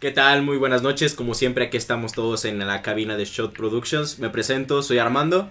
¿Qué 0.00 0.12
tal? 0.12 0.42
Muy 0.42 0.58
buenas 0.58 0.82
noches. 0.82 1.14
Como 1.14 1.34
siempre, 1.34 1.64
aquí 1.64 1.76
estamos 1.76 2.12
todos 2.12 2.44
en 2.44 2.64
la 2.64 2.82
cabina 2.82 3.16
de 3.16 3.24
Shot 3.24 3.52
Productions. 3.52 4.20
Me 4.20 4.30
presento, 4.30 4.80
soy 4.80 4.98
Armando. 4.98 5.50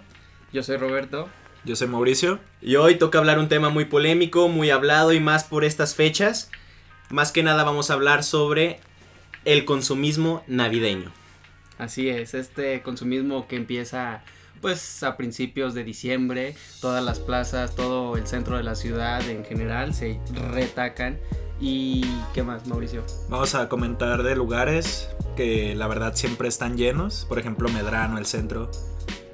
Yo 0.54 0.64
soy 0.64 0.78
Roberto. 0.78 1.28
Yo 1.66 1.76
soy 1.76 1.90
Mauricio. 1.90 2.40
Y 2.62 2.78
hoy 2.78 2.96
toca 2.96 3.18
hablar 3.18 3.40
un 3.40 3.50
tema 3.50 3.68
muy 3.68 3.84
polémico, 3.84 4.48
muy 4.48 4.70
hablado 4.70 5.12
y 5.12 5.20
más 5.20 5.44
por 5.44 5.66
estas 5.66 5.96
fechas. 5.96 6.50
Más 7.10 7.34
que 7.34 7.44
nada 7.44 7.66
vamos 7.66 7.92
a 7.92 7.96
hablar 7.96 8.24
sobre 8.24 8.80
el 9.44 9.66
consumismo 9.66 10.46
navideño. 10.48 11.12
Así 11.78 12.08
es, 12.08 12.34
este 12.34 12.82
consumismo 12.84 13.50
que 13.50 13.58
empieza 13.58 14.24
pues 14.62 15.04
a 15.04 15.18
principios 15.18 15.74
de 15.74 15.84
diciembre, 15.84 16.56
todas 16.80 17.04
las 17.04 17.20
plazas, 17.20 17.76
todo 17.76 18.16
el 18.16 18.26
centro 18.28 18.56
de 18.56 18.64
la 18.64 18.76
ciudad 18.76 19.30
en 19.30 19.44
general 19.44 19.94
se 19.94 20.22
retacan 20.54 21.20
¿Y 21.60 22.04
qué 22.34 22.44
más, 22.44 22.68
Mauricio? 22.68 23.04
Vamos 23.30 23.56
a 23.56 23.68
comentar 23.68 24.24
de 24.24 24.36
lugares 24.36 25.10
que 25.36 25.76
la 25.76 25.88
verdad 25.88 26.16
siempre 26.16 26.48
están 26.48 26.78
llenos. 26.78 27.26
Por 27.28 27.40
ejemplo, 27.40 27.70
Medrano, 27.70 28.18
el 28.18 28.26
centro. 28.26 28.70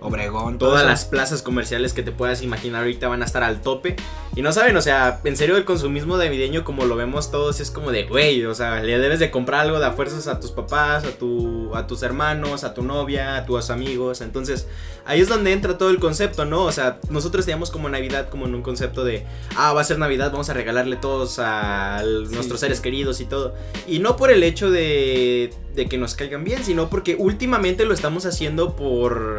Obregón. 0.03 0.57
Todas 0.57 0.85
las 0.85 1.05
plazas 1.05 1.41
comerciales 1.41 1.93
que 1.93 2.03
te 2.03 2.11
puedas 2.11 2.41
imaginar 2.41 2.81
ahorita 2.81 3.07
van 3.07 3.21
a 3.21 3.25
estar 3.25 3.41
al 3.41 3.61
tope. 3.61 3.95
Y 4.35 4.41
no 4.41 4.51
saben, 4.51 4.75
o 4.75 4.81
sea, 4.81 5.21
en 5.23 5.37
serio 5.37 5.55
el 5.55 5.63
consumismo 5.63 6.17
navideño 6.17 6.65
como 6.65 6.85
lo 6.85 6.95
vemos 6.95 7.31
todos 7.31 7.59
es 7.59 7.71
como 7.71 7.91
de, 7.91 8.03
güey, 8.03 8.43
o 8.45 8.53
sea, 8.53 8.81
le 8.81 8.97
debes 8.97 9.19
de 9.19 9.31
comprar 9.31 9.61
algo 9.61 9.79
de 9.79 9.85
a 9.85 9.91
fuerzas 9.91 10.27
a 10.27 10.39
tus 10.39 10.51
papás, 10.51 11.05
a, 11.05 11.11
tu, 11.11 11.73
a 11.73 11.87
tus 11.87 12.03
hermanos, 12.03 12.63
a 12.63 12.73
tu 12.73 12.83
novia, 12.83 13.37
a 13.37 13.45
tus 13.45 13.69
amigos. 13.69 14.19
Entonces, 14.19 14.67
ahí 15.05 15.21
es 15.21 15.29
donde 15.29 15.53
entra 15.53 15.77
todo 15.77 15.89
el 15.89 15.99
concepto, 15.99 16.43
¿no? 16.43 16.63
O 16.63 16.71
sea, 16.71 16.99
nosotros 17.09 17.45
teníamos 17.45 17.71
como 17.71 17.87
Navidad 17.87 18.27
como 18.29 18.45
en 18.45 18.55
un 18.55 18.61
concepto 18.61 19.05
de, 19.05 19.25
ah, 19.55 19.71
va 19.71 19.81
a 19.81 19.85
ser 19.85 19.99
Navidad, 19.99 20.31
vamos 20.31 20.49
a 20.49 20.53
regalarle 20.53 20.97
todos 20.97 21.39
a 21.39 22.03
nuestros 22.31 22.59
seres 22.59 22.81
queridos 22.81 23.21
y 23.21 23.25
todo. 23.25 23.53
Y 23.87 23.99
no 23.99 24.17
por 24.17 24.31
el 24.31 24.43
hecho 24.43 24.69
de, 24.69 25.53
de 25.75 25.87
que 25.87 25.97
nos 25.97 26.15
caigan 26.15 26.43
bien, 26.43 26.61
sino 26.63 26.89
porque 26.89 27.15
últimamente 27.15 27.85
lo 27.85 27.93
estamos 27.93 28.25
haciendo 28.25 28.75
por 28.75 29.37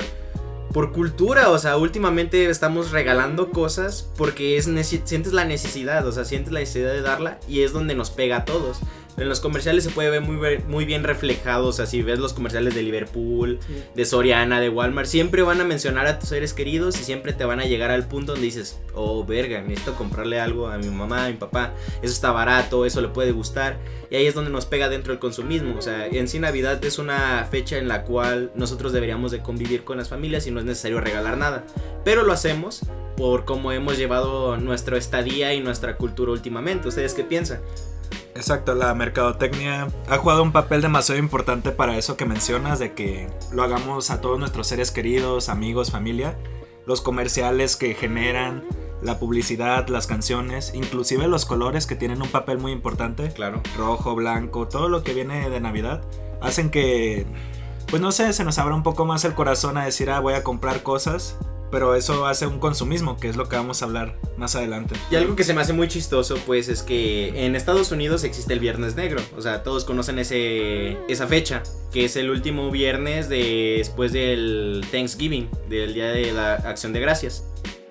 por 0.75 0.91
cultura, 0.91 1.51
o 1.51 1.59
sea, 1.59 1.77
últimamente 1.77 2.51
estamos 2.51 2.91
regalando 2.91 3.53
cosas 3.53 4.11
porque 4.17 4.57
es 4.57 4.65
sientes 4.65 5.33
la 5.33 5.45
necesidad, 5.45 6.05
o 6.05 6.11
sea, 6.11 6.25
sientes 6.25 6.53
la 6.53 6.59
necesidad 6.59 6.93
de 6.93 7.01
darla 7.01 7.39
y 7.47 7.61
es 7.61 7.73
donde 7.73 7.95
nos 7.95 8.11
pega 8.11 8.39
a 8.39 8.45
todos. 8.45 8.81
En 9.17 9.29
los 9.29 9.41
comerciales 9.41 9.85
se 9.85 9.91
puede 9.91 10.11
ver 10.11 10.23
muy, 10.23 10.59
muy 10.67 10.85
bien 10.85 11.05
reflejado, 11.05 11.69
o 11.69 11.73
sea, 11.73 11.87
si 11.87 12.03
ves 12.03 12.19
los 12.19 12.33
comerciales 12.33 12.75
de 12.75 12.83
Liverpool, 12.83 13.61
de 13.95 14.05
Soriana, 14.05 14.61
de 14.61 14.69
Walmart, 14.69 15.07
siempre 15.07 15.43
van 15.43 15.61
a 15.61 15.65
mencionar 15.65 16.07
a 16.07 16.19
tus 16.19 16.31
seres 16.31 16.53
queridos 16.53 17.01
y 17.01 17.05
siempre 17.05 17.33
te 17.33 17.45
van 17.45 17.61
a 17.61 17.65
llegar 17.65 17.91
al 17.91 18.09
punto 18.09 18.33
donde 18.33 18.47
dices, 18.47 18.81
oh, 18.93 19.25
verga, 19.25 19.61
necesito 19.63 19.95
comprarle 19.95 20.41
algo 20.41 20.69
a 20.69 20.79
mi 20.79 20.89
mamá, 20.89 21.27
a 21.27 21.29
mi 21.29 21.37
papá, 21.37 21.75
eso 22.03 22.13
está 22.13 22.33
barato, 22.33 22.85
eso 22.85 23.01
le 23.01 23.09
puede 23.09 23.33
gustar. 23.33 23.79
Y 24.11 24.17
ahí 24.17 24.27
es 24.27 24.35
donde 24.35 24.51
nos 24.51 24.67
pega 24.67 24.89
dentro 24.89 25.13
el 25.13 25.19
consumismo, 25.19 25.77
o 25.79 25.83
sea, 25.83 26.07
en 26.07 26.27
sí 26.29 26.41
Navidad 26.41 26.85
es 26.85 26.99
una 26.99 27.47
fecha 27.51 27.79
en 27.79 27.89
la 27.89 28.03
cual 28.03 28.51
nosotros 28.55 28.93
deberíamos 28.93 29.31
de 29.31 29.41
convivir 29.41 29.85
con 29.85 29.97
las 29.97 30.09
familias 30.09 30.47
y 30.47 30.51
no 30.51 30.59
es 30.59 30.67
necesario 30.67 31.01
regalar 31.01 31.37
nada, 31.37 31.65
pero 32.05 32.25
lo 32.25 32.33
hacemos 32.33 32.81
por 33.17 33.45
cómo 33.45 33.73
hemos 33.73 33.97
llevado 33.97 34.57
nuestra 34.57 34.99
estadía 34.99 35.55
y 35.55 35.61
nuestra 35.61 35.97
cultura 35.97 36.33
últimamente. 36.33 36.89
¿Ustedes 36.89 37.15
qué 37.15 37.23
piensan? 37.23 37.61
Exacto, 38.35 38.75
la 38.75 38.93
mercadotecnia 38.95 39.89
ha 40.09 40.19
jugado 40.19 40.43
un 40.43 40.53
papel 40.53 40.83
demasiado 40.83 41.21
importante 41.21 41.71
para 41.71 41.97
eso 41.97 42.17
que 42.17 42.25
mencionas, 42.25 42.79
de 42.81 42.93
que 42.93 43.29
lo 43.53 43.63
hagamos 43.63 44.11
a 44.11 44.21
todos 44.21 44.39
nuestros 44.39 44.67
seres 44.67 44.91
queridos, 44.91 45.49
amigos, 45.49 45.93
familia. 45.93 46.37
Los 46.85 47.01
comerciales 47.01 47.77
que 47.77 47.95
generan, 47.95 48.65
la 49.03 49.19
publicidad, 49.19 49.89
las 49.89 50.07
canciones, 50.07 50.73
inclusive 50.75 51.29
los 51.29 51.47
colores 51.47 51.87
que 51.87 51.95
tienen 51.95 52.23
un 52.23 52.29
papel 52.29 52.59
muy 52.59 52.73
importante. 52.73 53.31
Claro. 53.33 53.63
Rojo, 53.79 54.15
blanco, 54.15 54.67
todo 54.67 54.89
lo 54.89 55.05
que 55.05 55.15
viene 55.15 55.49
de 55.49 55.61
Navidad, 55.61 56.03
hacen 56.43 56.71
que, 56.71 57.27
pues 57.89 58.03
no 58.03 58.11
sé, 58.13 58.33
se 58.33 58.45
nos 58.45 58.59
abra 58.59 58.75
un 58.75 58.83
poco 58.83 59.05
más 59.07 59.25
el 59.25 59.35
corazón 59.35 59.79
a 59.79 59.85
decir, 59.85 60.11
ah, 60.11 60.21
voy 60.21 60.35
a 60.35 60.43
comprar 60.43 60.83
cosas 60.83 61.39
pero 61.71 61.95
eso 61.95 62.27
hace 62.27 62.47
un 62.47 62.59
consumismo, 62.59 63.17
que 63.17 63.29
es 63.29 63.37
lo 63.37 63.49
que 63.49 63.57
vamos 63.57 63.83
a 63.83 63.87
hablar 63.87 64.19
más 64.37 64.55
adelante. 64.55 64.95
Y 65.11 65.17
algo 65.17 65.37
que 65.37 65.45
se 65.45 65.55
me 65.55 65.61
hace 65.61 65.73
muy 65.73 65.89
chistoso, 65.89 66.37
pues, 66.47 66.69
es 66.69 66.83
que 66.83 67.47
en 67.47 67.57
Estados 67.57 67.93
Unidos 67.93 68.25
existe 68.25 68.53
el 68.53 68.61
Viernes 68.61 68.97
Negro. 68.97 69.21
O 69.37 69.43
sea, 69.43 69.63
todos 69.63 69.85
conocen 69.85 70.19
ese, 70.19 70.99
esa 71.09 71.27
fecha, 71.27 71.63
que 71.93 72.05
es 72.05 72.17
el 72.17 72.31
último 72.31 72.71
viernes 72.71 73.29
después 73.29 74.13
del 74.13 74.85
Thanksgiving, 74.91 75.49
del 75.69 75.95
Día 75.95 76.09
de 76.09 76.33
la 76.33 76.55
Acción 76.55 76.93
de 76.93 77.01
Gracias. 77.01 77.45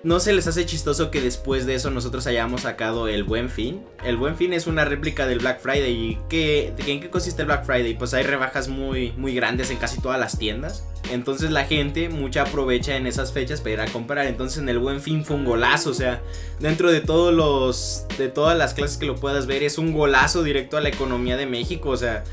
¿No 0.04 0.20
se 0.20 0.34
les 0.34 0.46
hace 0.46 0.66
chistoso 0.66 1.10
que 1.10 1.22
después 1.22 1.64
de 1.64 1.74
eso 1.74 1.90
nosotros 1.90 2.26
hayamos 2.26 2.60
sacado 2.60 3.08
el 3.08 3.24
Buen 3.24 3.48
Fin? 3.48 3.82
El 4.04 4.18
Buen 4.18 4.36
Fin 4.36 4.52
es 4.52 4.66
una 4.66 4.84
réplica 4.84 5.26
del 5.26 5.38
Black 5.38 5.60
Friday. 5.60 5.92
¿Y 5.92 6.18
qué, 6.28 6.74
en 6.86 7.00
qué 7.00 7.08
consiste 7.08 7.40
el 7.40 7.46
Black 7.46 7.64
Friday? 7.64 7.96
Pues 7.96 8.12
hay 8.12 8.22
rebajas 8.22 8.68
muy, 8.68 9.12
muy 9.12 9.34
grandes 9.34 9.70
en 9.70 9.78
casi 9.78 10.02
todas 10.02 10.20
las 10.20 10.38
tiendas. 10.38 10.86
Entonces 11.10 11.50
la 11.50 11.64
gente 11.64 12.10
mucha 12.10 12.42
aprovecha 12.42 12.96
en 12.96 13.06
esas 13.06 13.32
fechas 13.32 13.62
para 13.62 13.72
ir 13.72 13.80
a 13.80 13.86
comprar. 13.86 14.26
Entonces 14.26 14.58
en 14.58 14.68
el 14.68 14.78
Buen 14.78 15.00
Fin 15.00 15.24
fue 15.24 15.36
un 15.36 15.46
golazo. 15.46 15.88
O 15.88 15.94
sea, 15.94 16.20
dentro 16.60 16.92
de 16.92 17.00
todos 17.00 17.32
los. 17.32 18.04
de 18.18 18.28
todas 18.28 18.58
las 18.58 18.74
clases 18.74 18.98
que 18.98 19.06
lo 19.06 19.16
puedas 19.16 19.46
ver, 19.46 19.62
es 19.62 19.78
un 19.78 19.94
golazo 19.94 20.42
directo 20.42 20.76
a 20.76 20.82
la 20.82 20.90
economía 20.90 21.38
de 21.38 21.46
México. 21.46 21.88
O 21.88 21.96
sea, 21.96 22.24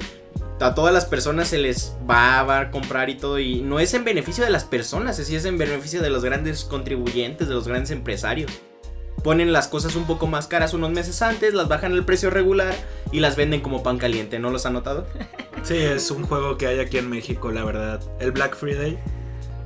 a 0.61 0.75
todas 0.75 0.93
las 0.93 1.05
personas 1.05 1.47
se 1.47 1.57
les 1.57 1.95
va 2.09 2.59
a 2.59 2.71
comprar 2.71 3.09
y 3.09 3.15
todo. 3.15 3.39
Y 3.39 3.61
no 3.61 3.79
es 3.79 3.93
en 3.93 4.03
beneficio 4.03 4.43
de 4.43 4.49
las 4.49 4.63
personas, 4.63 5.19
es, 5.19 5.29
es 5.29 5.45
en 5.45 5.57
beneficio 5.57 6.01
de 6.01 6.09
los 6.09 6.23
grandes 6.23 6.63
contribuyentes, 6.63 7.47
de 7.47 7.55
los 7.55 7.67
grandes 7.67 7.91
empresarios. 7.91 8.51
Ponen 9.23 9.53
las 9.53 9.67
cosas 9.67 9.95
un 9.95 10.05
poco 10.05 10.25
más 10.25 10.47
caras 10.47 10.73
unos 10.73 10.91
meses 10.91 11.21
antes, 11.21 11.53
las 11.53 11.67
bajan 11.67 11.93
el 11.93 12.05
precio 12.05 12.29
regular 12.29 12.73
y 13.11 13.19
las 13.19 13.35
venden 13.35 13.61
como 13.61 13.83
pan 13.83 13.97
caliente. 13.97 14.39
¿No 14.39 14.49
los 14.49 14.65
han 14.65 14.73
notado? 14.73 15.05
Sí, 15.63 15.77
es 15.77 16.09
un 16.09 16.23
juego 16.23 16.57
que 16.57 16.65
hay 16.65 16.79
aquí 16.79 16.97
en 16.97 17.07
México, 17.07 17.51
la 17.51 17.63
verdad. 17.63 18.01
El 18.19 18.31
Black 18.31 18.55
Friday 18.55 18.97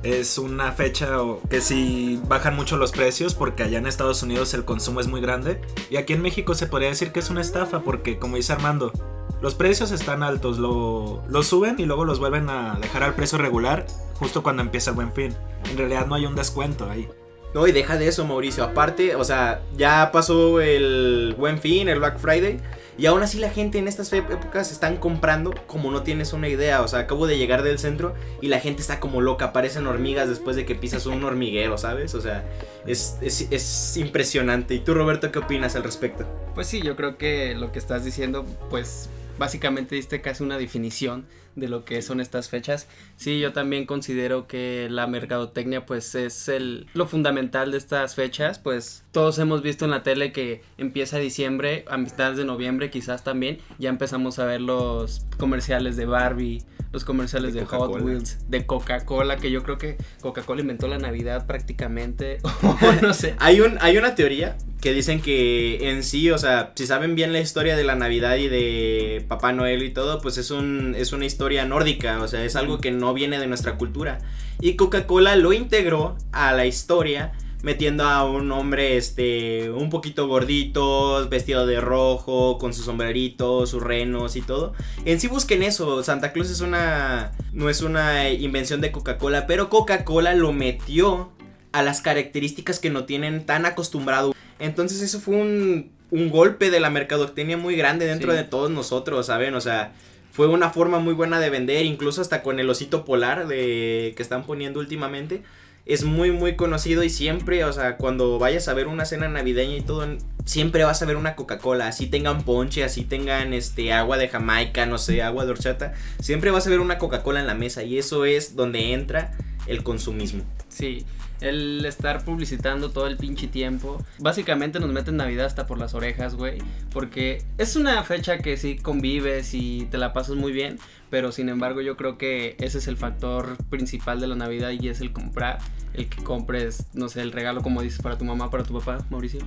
es 0.02 0.36
una 0.36 0.72
fecha 0.72 1.08
que 1.48 1.62
si 1.62 2.20
bajan 2.28 2.54
mucho 2.54 2.76
los 2.76 2.92
precios 2.92 3.34
porque 3.34 3.62
allá 3.62 3.78
en 3.78 3.86
Estados 3.86 4.22
Unidos 4.22 4.52
el 4.52 4.66
consumo 4.66 5.00
es 5.00 5.08
muy 5.08 5.22
grande 5.22 5.58
y 5.88 5.96
aquí 5.96 6.12
en 6.12 6.20
México 6.20 6.54
se 6.54 6.66
podría 6.66 6.90
decir 6.90 7.12
que 7.12 7.20
es 7.20 7.30
una 7.30 7.40
estafa 7.40 7.80
porque 7.80 8.18
como 8.18 8.36
dice 8.36 8.52
Armando, 8.52 8.92
los 9.40 9.54
precios 9.54 9.92
están 9.92 10.22
altos, 10.22 10.58
lo, 10.58 11.42
suben 11.42 11.76
y 11.78 11.84
luego 11.84 12.04
los 12.04 12.18
vuelven 12.18 12.48
a 12.48 12.78
dejar 12.80 13.02
al 13.02 13.14
precio 13.14 13.36
regular 13.36 13.86
justo 14.14 14.42
cuando 14.42 14.62
empieza 14.62 14.90
el 14.90 14.96
buen 14.96 15.12
fin. 15.12 15.34
En 15.70 15.76
realidad 15.76 16.06
no 16.06 16.14
hay 16.14 16.24
un 16.24 16.34
descuento 16.34 16.88
ahí. 16.88 17.08
No, 17.52 17.66
y 17.66 17.72
deja 17.72 17.96
de 17.96 18.08
eso, 18.08 18.24
Mauricio. 18.24 18.64
Aparte, 18.64 19.14
o 19.14 19.24
sea, 19.24 19.62
ya 19.76 20.10
pasó 20.12 20.60
el 20.60 21.34
buen 21.38 21.58
fin, 21.58 21.88
el 21.88 21.98
Black 21.98 22.18
Friday. 22.18 22.60
Y 22.98 23.04
aún 23.04 23.22
así 23.22 23.38
la 23.38 23.50
gente 23.50 23.78
en 23.78 23.88
estas 23.88 24.10
épocas 24.14 24.72
están 24.72 24.96
comprando 24.96 25.54
como 25.66 25.90
no 25.90 26.02
tienes 26.02 26.32
una 26.32 26.48
idea. 26.48 26.80
O 26.80 26.88
sea, 26.88 27.00
acabo 27.00 27.26
de 27.26 27.36
llegar 27.36 27.62
del 27.62 27.78
centro 27.78 28.14
y 28.40 28.48
la 28.48 28.58
gente 28.58 28.80
está 28.80 29.00
como 29.00 29.20
loca. 29.20 29.52
Parecen 29.52 29.86
hormigas 29.86 30.30
después 30.30 30.56
de 30.56 30.64
que 30.64 30.74
pisas 30.74 31.04
un 31.04 31.22
hormiguero, 31.24 31.76
¿sabes? 31.76 32.14
O 32.14 32.22
sea, 32.22 32.44
es, 32.86 33.18
es, 33.20 33.48
es 33.50 33.96
impresionante. 33.98 34.74
¿Y 34.74 34.80
tú, 34.80 34.94
Roberto, 34.94 35.30
qué 35.30 35.38
opinas 35.38 35.76
al 35.76 35.84
respecto? 35.84 36.26
Pues 36.54 36.66
sí, 36.66 36.80
yo 36.80 36.96
creo 36.96 37.18
que 37.18 37.54
lo 37.54 37.70
que 37.70 37.78
estás 37.78 38.02
diciendo, 38.04 38.46
pues 38.70 39.10
básicamente 39.38 39.94
diste 39.94 40.20
casi 40.20 40.42
una 40.42 40.58
definición 40.58 41.26
de 41.56 41.68
lo 41.68 41.84
que 41.84 42.02
son 42.02 42.20
estas 42.20 42.48
fechas. 42.48 42.86
Sí, 43.16 43.40
yo 43.40 43.52
también 43.52 43.86
considero 43.86 44.46
que 44.46 44.88
la 44.90 45.06
mercadotecnia 45.06 45.86
pues 45.86 46.14
es 46.14 46.48
el 46.48 46.86
lo 46.94 47.06
fundamental 47.06 47.72
de 47.72 47.78
estas 47.78 48.14
fechas, 48.14 48.58
pues 48.58 49.04
todos 49.10 49.38
hemos 49.38 49.62
visto 49.62 49.84
en 49.84 49.90
la 49.90 50.02
tele 50.02 50.32
que 50.32 50.62
empieza 50.78 51.18
diciembre, 51.18 51.84
a 51.88 51.96
mitad 51.96 52.34
de 52.34 52.44
noviembre 52.44 52.90
quizás 52.90 53.24
también, 53.24 53.58
ya 53.78 53.88
empezamos 53.88 54.38
a 54.38 54.44
ver 54.44 54.60
los 54.60 55.26
comerciales 55.38 55.96
de 55.96 56.06
Barbie, 56.06 56.62
los 56.92 57.04
comerciales 57.04 57.54
de, 57.54 57.64
Hot 57.64 58.02
Wheels, 58.02 58.38
de 58.48 58.66
Coca-Cola, 58.66 59.36
que 59.36 59.50
yo 59.50 59.62
creo 59.62 59.78
que 59.78 59.96
Coca-Cola 60.20 60.60
inventó 60.60 60.86
la 60.88 60.98
Navidad 60.98 61.46
prácticamente, 61.46 62.38
no 63.02 63.14
sé. 63.14 63.34
hay, 63.38 63.60
un, 63.60 63.78
hay 63.80 63.96
una 63.96 64.14
teoría 64.14 64.56
que 64.80 64.92
dicen 64.92 65.20
que 65.20 65.90
en 65.90 66.02
sí, 66.02 66.30
o 66.30 66.38
sea, 66.38 66.72
si 66.74 66.86
saben 66.86 67.14
bien 67.14 67.32
la 67.32 67.40
historia 67.40 67.76
de 67.76 67.84
la 67.84 67.94
Navidad 67.94 68.36
y 68.36 68.48
de 68.48 69.24
Papá 69.26 69.52
Noel 69.52 69.82
y 69.82 69.90
todo, 69.90 70.20
pues 70.20 70.38
es, 70.38 70.50
un, 70.50 70.94
es 70.96 71.12
una 71.12 71.24
historia 71.24 71.45
nórdica, 71.66 72.20
o 72.22 72.28
sea, 72.28 72.44
es 72.44 72.56
algo 72.56 72.78
que 72.78 72.90
no 72.90 73.14
viene 73.14 73.38
de 73.38 73.46
nuestra 73.46 73.76
cultura. 73.76 74.18
Y 74.60 74.76
Coca-Cola 74.76 75.36
lo 75.36 75.52
integró 75.52 76.16
a 76.32 76.52
la 76.52 76.66
historia 76.66 77.32
metiendo 77.62 78.04
a 78.04 78.24
un 78.24 78.52
hombre 78.52 78.96
este 78.96 79.70
un 79.70 79.90
poquito 79.90 80.28
gordito, 80.28 81.28
vestido 81.28 81.66
de 81.66 81.80
rojo, 81.80 82.58
con 82.58 82.72
su 82.72 82.82
sombrerito, 82.82 83.66
sus 83.66 83.82
renos 83.82 84.36
y 84.36 84.42
todo. 84.42 84.74
En 85.04 85.20
sí 85.20 85.26
busquen 85.28 85.62
eso, 85.62 86.02
Santa 86.02 86.32
Claus 86.32 86.50
es 86.50 86.60
una 86.60 87.32
no 87.52 87.68
es 87.70 87.82
una 87.82 88.30
invención 88.30 88.80
de 88.80 88.92
Coca-Cola, 88.92 89.46
pero 89.46 89.68
Coca-Cola 89.68 90.34
lo 90.34 90.52
metió 90.52 91.32
a 91.72 91.82
las 91.82 92.00
características 92.00 92.78
que 92.78 92.90
no 92.90 93.04
tienen 93.04 93.44
tan 93.44 93.66
acostumbrado. 93.66 94.34
Entonces 94.58 95.02
eso 95.02 95.20
fue 95.20 95.36
un, 95.36 95.90
un 96.10 96.30
golpe 96.30 96.70
de 96.70 96.80
la 96.80 96.90
mercadotecnia 96.90 97.56
muy 97.56 97.76
grande 97.76 98.06
dentro 98.06 98.32
de 98.32 98.44
todos 98.44 98.70
nosotros, 98.70 99.26
¿saben? 99.26 99.54
O 99.54 99.60
sea, 99.60 99.92
fue 100.36 100.48
una 100.48 100.68
forma 100.68 100.98
muy 100.98 101.14
buena 101.14 101.40
de 101.40 101.48
vender, 101.48 101.86
incluso 101.86 102.20
hasta 102.20 102.42
con 102.42 102.60
el 102.60 102.68
osito 102.68 103.06
polar 103.06 103.48
de 103.48 104.12
que 104.14 104.22
están 104.22 104.44
poniendo 104.44 104.80
últimamente. 104.80 105.42
es 105.86 106.04
muy 106.04 106.30
muy 106.30 106.56
conocido 106.56 107.02
y 107.04 107.08
siempre, 107.08 107.64
o 107.64 107.72
sea, 107.72 107.96
cuando 107.96 108.38
vayas 108.38 108.68
a 108.68 108.74
ver 108.74 108.86
una 108.86 109.06
cena 109.06 109.28
navideña 109.28 109.76
y 109.76 109.80
todo, 109.80 110.06
siempre 110.44 110.84
vas 110.84 111.00
a 111.00 111.06
ver 111.06 111.16
una 111.16 111.36
Coca-Cola, 111.36 111.88
así 111.88 112.06
tengan 112.06 112.42
ponche, 112.42 112.84
así 112.84 113.02
tengan 113.02 113.54
este 113.54 113.94
agua 113.94 114.18
de 114.18 114.28
Jamaica, 114.28 114.84
no 114.84 114.98
sé, 114.98 115.22
agua 115.22 115.46
de 115.46 115.52
horchata, 115.52 115.94
siempre 116.20 116.50
vas 116.50 116.66
a 116.66 116.70
ver 116.70 116.80
una 116.80 116.98
Coca-Cola 116.98 117.40
en 117.40 117.46
la 117.46 117.54
mesa 117.54 117.82
y 117.82 117.96
eso 117.96 118.26
es 118.26 118.56
donde 118.56 118.92
entra 118.92 119.32
el 119.66 119.82
consumismo. 119.82 120.44
Sí, 120.68 121.06
el 121.40 121.84
estar 121.84 122.24
publicitando 122.24 122.90
todo 122.90 123.06
el 123.06 123.16
pinche 123.16 123.48
tiempo. 123.48 124.02
Básicamente 124.18 124.80
nos 124.80 124.90
meten 124.90 125.16
Navidad 125.16 125.46
hasta 125.46 125.66
por 125.66 125.78
las 125.78 125.94
orejas, 125.94 126.34
güey. 126.34 126.58
Porque 126.92 127.42
es 127.58 127.76
una 127.76 128.02
fecha 128.02 128.38
que 128.38 128.56
sí 128.56 128.76
convives 128.76 129.54
y 129.54 129.86
te 129.90 129.98
la 129.98 130.12
pasas 130.12 130.36
muy 130.36 130.52
bien. 130.52 130.78
Pero 131.10 131.32
sin 131.32 131.48
embargo 131.48 131.80
yo 131.80 131.96
creo 131.96 132.18
que 132.18 132.56
ese 132.58 132.78
es 132.78 132.88
el 132.88 132.96
factor 132.96 133.56
principal 133.70 134.20
de 134.20 134.26
la 134.26 134.34
Navidad 134.34 134.70
y 134.70 134.88
es 134.88 135.00
el 135.00 135.12
comprar. 135.12 135.58
El 135.94 136.08
que 136.08 136.22
compres, 136.22 136.86
no 136.94 137.08
sé, 137.08 137.22
el 137.22 137.32
regalo 137.32 137.62
como 137.62 137.80
dices 137.80 138.02
para 138.02 138.18
tu 138.18 138.24
mamá, 138.24 138.50
para 138.50 138.64
tu 138.64 138.78
papá, 138.78 138.98
Mauricio. 139.10 139.40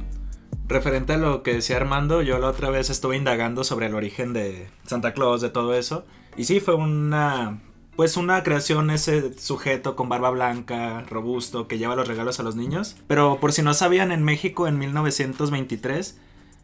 Referente 0.67 1.13
a 1.13 1.17
lo 1.17 1.41
que 1.41 1.53
decía 1.53 1.77
Armando, 1.77 2.21
yo 2.21 2.37
la 2.37 2.47
otra 2.47 2.69
vez 2.69 2.89
estuve 2.89 3.17
indagando 3.17 3.63
sobre 3.63 3.87
el 3.87 3.95
origen 3.95 4.33
de 4.33 4.67
Santa 4.83 5.13
Claus, 5.13 5.41
de 5.41 5.49
todo 5.49 5.73
eso. 5.73 6.05
Y 6.37 6.43
sí, 6.43 6.59
fue 6.59 6.75
una 6.75 7.59
pues 7.99 8.15
una 8.15 8.43
creación 8.43 8.91
ese 8.91 9.37
sujeto 9.37 9.97
con 9.97 10.07
barba 10.07 10.29
blanca, 10.29 11.01
robusto, 11.09 11.67
que 11.67 11.77
lleva 11.77 11.97
los 11.97 12.07
regalos 12.07 12.39
a 12.39 12.43
los 12.43 12.55
niños. 12.55 12.95
Pero 13.07 13.41
por 13.41 13.51
si 13.51 13.61
no 13.61 13.73
sabían, 13.73 14.13
en 14.13 14.23
México 14.23 14.69
en 14.69 14.79
1923, 14.79 16.17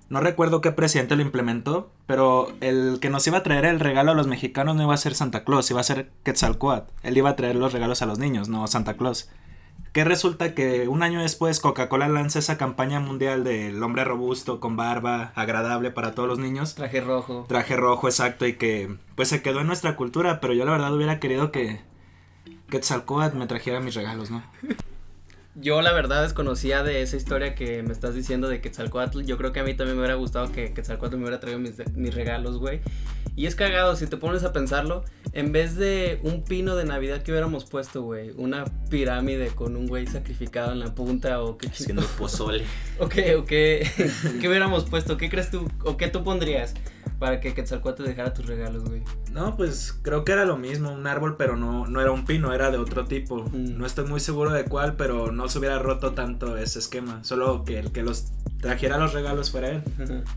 no 0.08 0.22
recuerdo 0.22 0.62
qué 0.62 0.72
presidente 0.72 1.18
lo 1.18 1.24
implementó, 1.24 1.92
pero 2.08 2.54
el 2.62 3.00
que 3.02 3.10
nos 3.10 3.28
iba 3.28 3.40
a 3.40 3.44
traer 3.44 3.66
el 3.66 3.82
regalo 3.82 4.12
a 4.12 4.16
los 4.16 4.28
mexicanos 4.28 4.78
no 4.78 4.84
iba 4.84 4.94
a 4.94 4.98
ser 4.98 5.14
Santa 5.14 5.44
Claus, 5.44 5.70
iba 5.70 5.82
a 5.82 5.84
ser 5.84 6.10
Quetzalcoatl. 6.24 6.90
Él 7.04 7.18
iba 7.18 7.32
a 7.32 7.36
traer 7.36 7.58
los 7.58 7.74
regalos 7.74 8.02
a 8.02 8.06
los 8.06 8.18
niños, 8.18 8.48
no 8.48 8.66
Santa 8.68 8.96
Claus. 8.96 9.30
Que 9.96 10.04
resulta 10.04 10.54
que 10.54 10.90
un 10.90 11.04
año 11.04 11.22
después 11.22 11.62
Coca-Cola 11.62 12.10
lanza 12.10 12.40
esa 12.40 12.58
campaña 12.58 13.00
mundial 13.00 13.46
del 13.46 13.82
hombre 13.82 14.04
robusto 14.04 14.60
con 14.60 14.76
barba, 14.76 15.32
agradable 15.36 15.90
para 15.90 16.14
todos 16.14 16.28
los 16.28 16.38
niños. 16.38 16.76
Traje 16.76 17.00
rojo. 17.00 17.46
Traje 17.48 17.78
rojo, 17.78 18.10
exacto, 18.10 18.46
y 18.46 18.58
que 18.58 18.98
pues 19.16 19.30
se 19.30 19.42
quedó 19.42 19.62
en 19.62 19.68
nuestra 19.68 19.96
cultura, 19.96 20.42
pero 20.42 20.54
yo 20.54 20.66
la 20.66 20.74
verdad 20.74 20.94
hubiera 20.94 21.22
querido 21.22 21.50
que 21.50 21.80
Quetzalcoatl 22.70 23.38
me 23.38 23.48
trajera 23.48 23.80
mis 23.80 23.96
regalos, 23.96 24.32
¿no? 24.32 24.44
Yo 25.58 25.82
la 25.82 25.94
verdad 25.94 26.24
desconocía 26.24 26.84
de 26.84 27.02
esa 27.02 27.16
historia 27.16 27.56
que 27.56 27.82
me 27.82 27.94
estás 27.94 28.14
diciendo 28.14 28.50
de 28.50 28.60
Quetzalcoatl. 28.60 29.22
Yo 29.24 29.38
creo 29.38 29.54
que 29.54 29.62
a 29.62 29.64
mí 29.64 29.74
también 29.74 29.96
me 29.96 30.02
hubiera 30.02 30.16
gustado 30.16 30.52
que 30.52 30.74
Quetzalcoatl 30.74 31.16
me 31.16 31.22
hubiera 31.24 31.40
traído 31.40 31.60
mis, 31.60 31.76
mis 31.96 32.14
regalos, 32.14 32.58
güey. 32.58 32.82
Y 33.38 33.46
es 33.46 33.56
cagado, 33.56 33.96
si 33.96 34.08
te 34.08 34.18
pones 34.18 34.44
a 34.44 34.52
pensarlo, 34.52 35.06
en 35.32 35.54
vez 35.54 35.78
de 35.78 36.20
un 36.24 36.44
pino 36.44 36.76
de 36.76 36.84
Navidad 36.84 37.22
que 37.22 37.32
hubiéramos 37.32 37.66
puesto, 37.66 38.02
güey, 38.02 38.32
una 38.38 38.66
pirámide 38.90 39.48
con 39.48 39.78
un 39.78 39.88
güey 39.88 40.08
sacrificado 40.08 40.74
en 40.74 40.80
la 40.80 40.94
punta 40.94 41.42
o 41.42 41.58
qué 41.58 41.68
Haciendo 41.68 42.02
pozole. 42.18 42.66
ok, 43.00 43.16
ok. 43.38 43.48
¿Qué 43.48 44.48
hubiéramos 44.48 44.86
puesto? 44.86 45.16
¿Qué 45.16 45.30
crees 45.30 45.52
tú? 45.52 45.70
¿O 45.84 45.96
qué 45.96 46.10
tú 46.10 46.24
pondrías 46.24 46.74
para 47.20 47.40
que 47.40 47.54
Quetzalcóatl 47.54 48.04
te 48.04 48.10
dejara 48.10 48.34
tus 48.34 48.46
regalos, 48.46 48.84
güey? 48.84 49.04
No, 49.32 49.56
pues 49.56 49.98
creo 50.02 50.24
que 50.24 50.32
era 50.32 50.46
lo 50.46 50.58
mismo, 50.58 50.92
un 50.92 51.08
árbol, 51.08 51.36
pero 51.38 51.56
no, 51.56 51.88
no 51.88 52.02
era 52.02 52.12
un 52.12 52.26
pino, 52.26 52.54
era 52.54 52.72
de 52.72 52.78
otro 52.78 53.06
tipo. 53.06 53.44
Mm. 53.44 53.78
No 53.78 53.86
estoy 53.86 54.06
muy 54.06 54.20
seguro 54.20 54.52
de 54.52 54.66
cuál, 54.66 54.96
pero 54.96 55.32
no 55.32 55.48
se 55.50 55.60
hubiera 55.60 55.80
roto 55.80 56.14
tanto 56.14 56.58
ese 56.58 56.80
esquema. 56.80 57.24
Solo 57.24 57.64
que 57.64 57.80
el 57.80 57.92
que 57.92 58.04
los 58.04 58.32
trajera 58.62 58.98
los 58.98 59.14
regalos 59.14 59.52
fuera 59.52 59.70
él. 59.70 59.84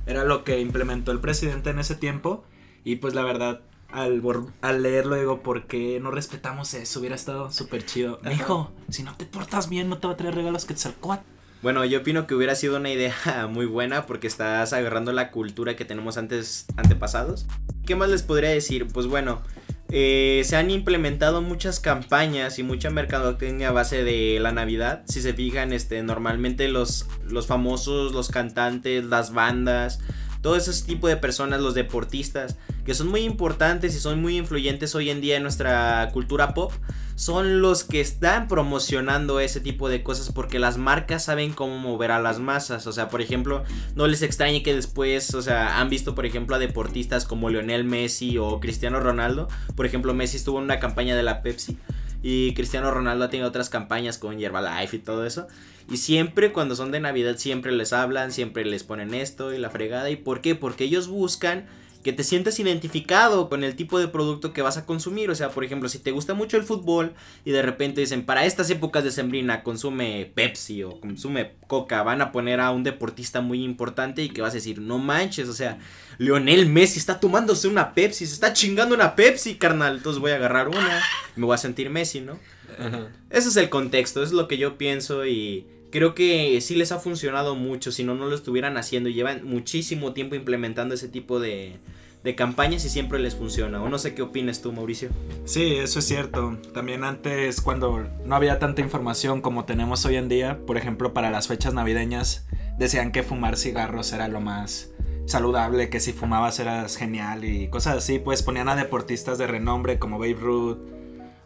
Era 0.06 0.24
lo 0.24 0.44
que 0.44 0.60
implementó 0.60 1.12
el 1.12 1.20
presidente 1.20 1.70
en 1.70 1.78
ese 1.78 1.94
tiempo. 1.94 2.44
Y 2.84 2.96
pues 2.96 3.14
la 3.14 3.22
verdad, 3.22 3.60
al, 3.90 4.22
al 4.60 4.82
leerlo 4.82 5.16
digo, 5.16 5.42
¿por 5.42 5.66
qué 5.66 6.00
no 6.00 6.10
respetamos 6.10 6.74
eso? 6.74 7.00
Hubiera 7.00 7.16
estado 7.16 7.50
súper 7.50 7.84
chido. 7.84 8.20
Mijo, 8.22 8.70
si 8.88 9.02
no 9.02 9.16
te 9.16 9.24
portas 9.26 9.68
bien, 9.68 9.88
no 9.88 9.98
te 9.98 10.06
va 10.06 10.14
a 10.14 10.16
traer 10.16 10.34
regalos 10.34 10.64
Quetzalcóatl. 10.64 11.37
Bueno, 11.60 11.84
yo 11.84 11.98
opino 12.00 12.26
que 12.26 12.34
hubiera 12.34 12.54
sido 12.54 12.76
una 12.76 12.90
idea 12.90 13.14
muy 13.50 13.66
buena 13.66 14.06
porque 14.06 14.26
estás 14.26 14.72
agarrando 14.72 15.12
la 15.12 15.30
cultura 15.30 15.76
que 15.76 15.84
tenemos 15.84 16.16
antes, 16.16 16.66
antepasados. 16.76 17.46
¿Qué 17.84 17.96
más 17.96 18.10
les 18.10 18.22
podría 18.22 18.50
decir? 18.50 18.86
Pues 18.86 19.06
bueno, 19.06 19.42
eh, 19.90 20.42
se 20.44 20.56
han 20.56 20.70
implementado 20.70 21.42
muchas 21.42 21.80
campañas 21.80 22.58
y 22.58 22.62
mucha 22.62 22.90
mercadotecnia 22.90 23.70
a 23.70 23.72
base 23.72 24.04
de 24.04 24.38
la 24.40 24.52
Navidad. 24.52 25.02
Si 25.06 25.20
se 25.20 25.32
fijan, 25.32 25.72
este, 25.72 26.02
normalmente 26.02 26.68
los, 26.68 27.06
los 27.26 27.46
famosos, 27.46 28.12
los 28.12 28.28
cantantes, 28.28 29.04
las 29.04 29.32
bandas, 29.32 30.00
todo 30.42 30.56
ese 30.56 30.84
tipo 30.84 31.08
de 31.08 31.16
personas, 31.16 31.60
los 31.60 31.74
deportistas, 31.74 32.56
que 32.84 32.94
son 32.94 33.08
muy 33.08 33.22
importantes 33.22 33.96
y 33.96 34.00
son 34.00 34.20
muy 34.20 34.36
influyentes 34.36 34.94
hoy 34.94 35.10
en 35.10 35.20
día 35.20 35.36
en 35.36 35.42
nuestra 35.42 36.10
cultura 36.12 36.54
pop, 36.54 36.72
son 37.18 37.60
los 37.60 37.82
que 37.82 38.00
están 38.00 38.46
promocionando 38.46 39.40
ese 39.40 39.60
tipo 39.60 39.88
de 39.88 40.04
cosas 40.04 40.30
porque 40.30 40.60
las 40.60 40.78
marcas 40.78 41.24
saben 41.24 41.52
cómo 41.52 41.76
mover 41.76 42.12
a 42.12 42.20
las 42.20 42.38
masas. 42.38 42.86
O 42.86 42.92
sea, 42.92 43.08
por 43.08 43.20
ejemplo, 43.20 43.64
no 43.96 44.06
les 44.06 44.22
extrañe 44.22 44.62
que 44.62 44.72
después, 44.72 45.34
o 45.34 45.42
sea, 45.42 45.80
han 45.80 45.90
visto, 45.90 46.14
por 46.14 46.26
ejemplo, 46.26 46.54
a 46.54 46.60
deportistas 46.60 47.24
como 47.24 47.50
Lionel 47.50 47.82
Messi 47.82 48.38
o 48.38 48.60
Cristiano 48.60 49.00
Ronaldo. 49.00 49.48
Por 49.74 49.84
ejemplo, 49.84 50.14
Messi 50.14 50.36
estuvo 50.36 50.58
en 50.58 50.64
una 50.64 50.78
campaña 50.78 51.16
de 51.16 51.24
la 51.24 51.42
Pepsi. 51.42 51.76
Y 52.22 52.54
Cristiano 52.54 52.92
Ronaldo 52.92 53.24
ha 53.24 53.30
tenido 53.30 53.48
otras 53.48 53.68
campañas 53.68 54.16
con 54.16 54.40
Herbalife 54.40 54.98
y 54.98 55.00
todo 55.00 55.26
eso. 55.26 55.48
Y 55.90 55.96
siempre 55.96 56.52
cuando 56.52 56.76
son 56.76 56.92
de 56.92 57.00
Navidad 57.00 57.36
siempre 57.36 57.72
les 57.72 57.92
hablan, 57.92 58.30
siempre 58.30 58.64
les 58.64 58.84
ponen 58.84 59.12
esto 59.12 59.52
y 59.52 59.58
la 59.58 59.70
fregada. 59.70 60.08
¿Y 60.08 60.14
por 60.14 60.40
qué? 60.40 60.54
Porque 60.54 60.84
ellos 60.84 61.08
buscan 61.08 61.66
que 62.08 62.14
te 62.14 62.24
sientas 62.24 62.58
identificado 62.58 63.50
con 63.50 63.64
el 63.64 63.76
tipo 63.76 63.98
de 63.98 64.08
producto 64.08 64.54
que 64.54 64.62
vas 64.62 64.78
a 64.78 64.86
consumir. 64.86 65.28
O 65.28 65.34
sea, 65.34 65.50
por 65.50 65.62
ejemplo, 65.62 65.90
si 65.90 65.98
te 65.98 66.10
gusta 66.10 66.32
mucho 66.32 66.56
el 66.56 66.62
fútbol 66.62 67.12
y 67.44 67.50
de 67.50 67.60
repente 67.60 68.00
dicen, 68.00 68.24
para 68.24 68.46
estas 68.46 68.70
épocas 68.70 69.04
de 69.04 69.10
sembrina 69.10 69.62
consume 69.62 70.32
Pepsi 70.34 70.84
o 70.84 70.98
consume 71.00 71.56
Coca, 71.66 72.02
van 72.02 72.22
a 72.22 72.32
poner 72.32 72.60
a 72.60 72.70
un 72.70 72.82
deportista 72.82 73.42
muy 73.42 73.62
importante 73.62 74.22
y 74.22 74.30
que 74.30 74.40
vas 74.40 74.52
a 74.52 74.54
decir, 74.54 74.80
no 74.80 74.96
manches, 74.96 75.50
o 75.50 75.52
sea, 75.52 75.80
Lionel 76.16 76.64
Messi 76.70 76.98
está 76.98 77.20
tomándose 77.20 77.68
una 77.68 77.92
Pepsi, 77.92 78.24
se 78.24 78.32
está 78.32 78.54
chingando 78.54 78.94
una 78.94 79.14
Pepsi, 79.14 79.56
carnal. 79.56 79.98
Entonces 79.98 80.18
voy 80.18 80.30
a 80.30 80.36
agarrar 80.36 80.68
una, 80.68 81.02
me 81.36 81.44
voy 81.44 81.56
a 81.56 81.58
sentir 81.58 81.90
Messi, 81.90 82.22
¿no? 82.22 82.38
Ajá. 82.78 83.08
Ese 83.28 83.50
es 83.50 83.56
el 83.58 83.68
contexto, 83.68 84.22
es 84.22 84.32
lo 84.32 84.48
que 84.48 84.56
yo 84.56 84.78
pienso 84.78 85.26
y 85.26 85.66
creo 85.90 86.14
que 86.14 86.60
sí 86.60 86.74
les 86.74 86.92
ha 86.92 86.98
funcionado 86.98 87.54
mucho, 87.54 87.92
si 87.92 88.04
no, 88.04 88.14
no 88.14 88.26
lo 88.26 88.34
estuvieran 88.34 88.76
haciendo. 88.76 89.08
Llevan 89.08 89.44
muchísimo 89.44 90.12
tiempo 90.12 90.34
implementando 90.34 90.94
ese 90.94 91.08
tipo 91.08 91.40
de, 91.40 91.78
de 92.24 92.34
campañas 92.34 92.84
y 92.84 92.88
siempre 92.88 93.18
les 93.18 93.34
funciona. 93.34 93.82
O 93.82 93.88
no 93.88 93.98
sé 93.98 94.14
qué 94.14 94.22
opinas 94.22 94.60
tú, 94.60 94.72
Mauricio. 94.72 95.10
Sí, 95.44 95.76
eso 95.76 95.98
es 95.98 96.06
cierto. 96.06 96.58
También 96.74 97.04
antes, 97.04 97.60
cuando 97.60 98.06
no 98.24 98.34
había 98.34 98.58
tanta 98.58 98.80
información 98.80 99.40
como 99.40 99.64
tenemos 99.64 100.04
hoy 100.04 100.16
en 100.16 100.28
día, 100.28 100.58
por 100.66 100.76
ejemplo, 100.76 101.12
para 101.12 101.30
las 101.30 101.48
fechas 101.48 101.74
navideñas, 101.74 102.46
decían 102.78 103.12
que 103.12 103.22
fumar 103.22 103.56
cigarros 103.56 104.12
era 104.12 104.28
lo 104.28 104.40
más 104.40 104.90
saludable, 105.26 105.90
que 105.90 106.00
si 106.00 106.12
fumabas 106.12 106.58
eras 106.58 106.96
genial 106.96 107.44
y 107.44 107.68
cosas 107.68 107.98
así, 107.98 108.18
pues 108.18 108.42
ponían 108.42 108.68
a 108.68 108.76
deportistas 108.76 109.36
de 109.36 109.46
renombre 109.46 109.98
como 109.98 110.18
Babe 110.18 110.34
Ruth 110.34 110.78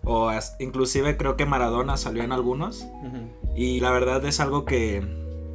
o 0.05 0.31
inclusive 0.59 1.17
creo 1.17 1.37
que 1.37 1.47
Maradona 1.47 1.97
salió 1.97 2.23
en 2.23 2.33
algunos 2.33 2.83
Ujú. 3.03 3.42
Y 3.57 3.81
la 3.81 3.91
verdad 3.91 4.25
es 4.25 4.41
algo 4.41 4.65
que 4.65 5.03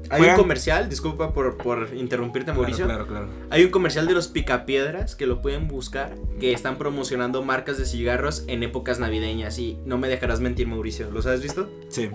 Hay 0.09 0.19
Juegan- 0.21 0.35
un 0.35 0.41
comercial, 0.41 0.89
disculpa 0.89 1.33
por, 1.33 1.57
por 1.57 1.89
interrumpirte, 1.93 2.53
Mauricio. 2.53 2.85
Claro, 2.85 3.07
claro, 3.07 3.27
claro. 3.27 3.47
Hay 3.49 3.63
un 3.65 3.71
comercial 3.71 4.07
de 4.07 4.13
los 4.13 4.29
picapiedras 4.29 5.15
que 5.15 5.25
lo 5.25 5.41
pueden 5.41 5.67
buscar, 5.67 6.15
que 6.39 6.53
están 6.53 6.77
promocionando 6.77 7.43
marcas 7.43 7.77
de 7.77 7.85
cigarros 7.85 8.45
en 8.47 8.63
épocas 8.63 8.99
navideñas. 8.99 9.59
Y 9.59 9.77
no 9.85 9.97
me 9.97 10.07
dejarás 10.07 10.39
mentir, 10.39 10.65
Mauricio. 10.67 11.11
¿Los 11.11 11.25
has 11.25 11.41
visto? 11.41 11.69
Sí. 11.89 12.09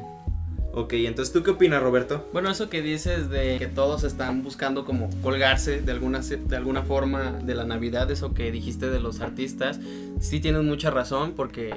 Ok, 0.75 0.95
entonces 0.95 1.35
¿tú 1.35 1.43
qué 1.43 1.51
opinas, 1.51 1.83
Roberto? 1.83 2.27
Bueno, 2.33 2.51
eso 2.51 2.71
que 2.71 2.81
dices 2.81 3.29
de 3.29 3.59
que 3.59 3.67
todos 3.67 4.05
están 4.05 4.43
buscando 4.43 4.87
como 4.87 5.11
colgarse 5.21 5.83
de 5.83 5.93
alguna, 5.93 6.21
de 6.21 6.57
alguna 6.57 6.81
forma 6.85 7.33
de 7.45 7.55
la 7.55 7.65
Navidad, 7.65 8.11
eso 8.11 8.33
que 8.33 8.51
dijiste 8.51 8.89
de 8.89 9.01
los 9.01 9.21
artistas, 9.21 9.79
sí 10.19 10.41
tienes 10.41 10.63
mucha 10.63 10.91
razón 10.91 11.35
porque 11.37 11.75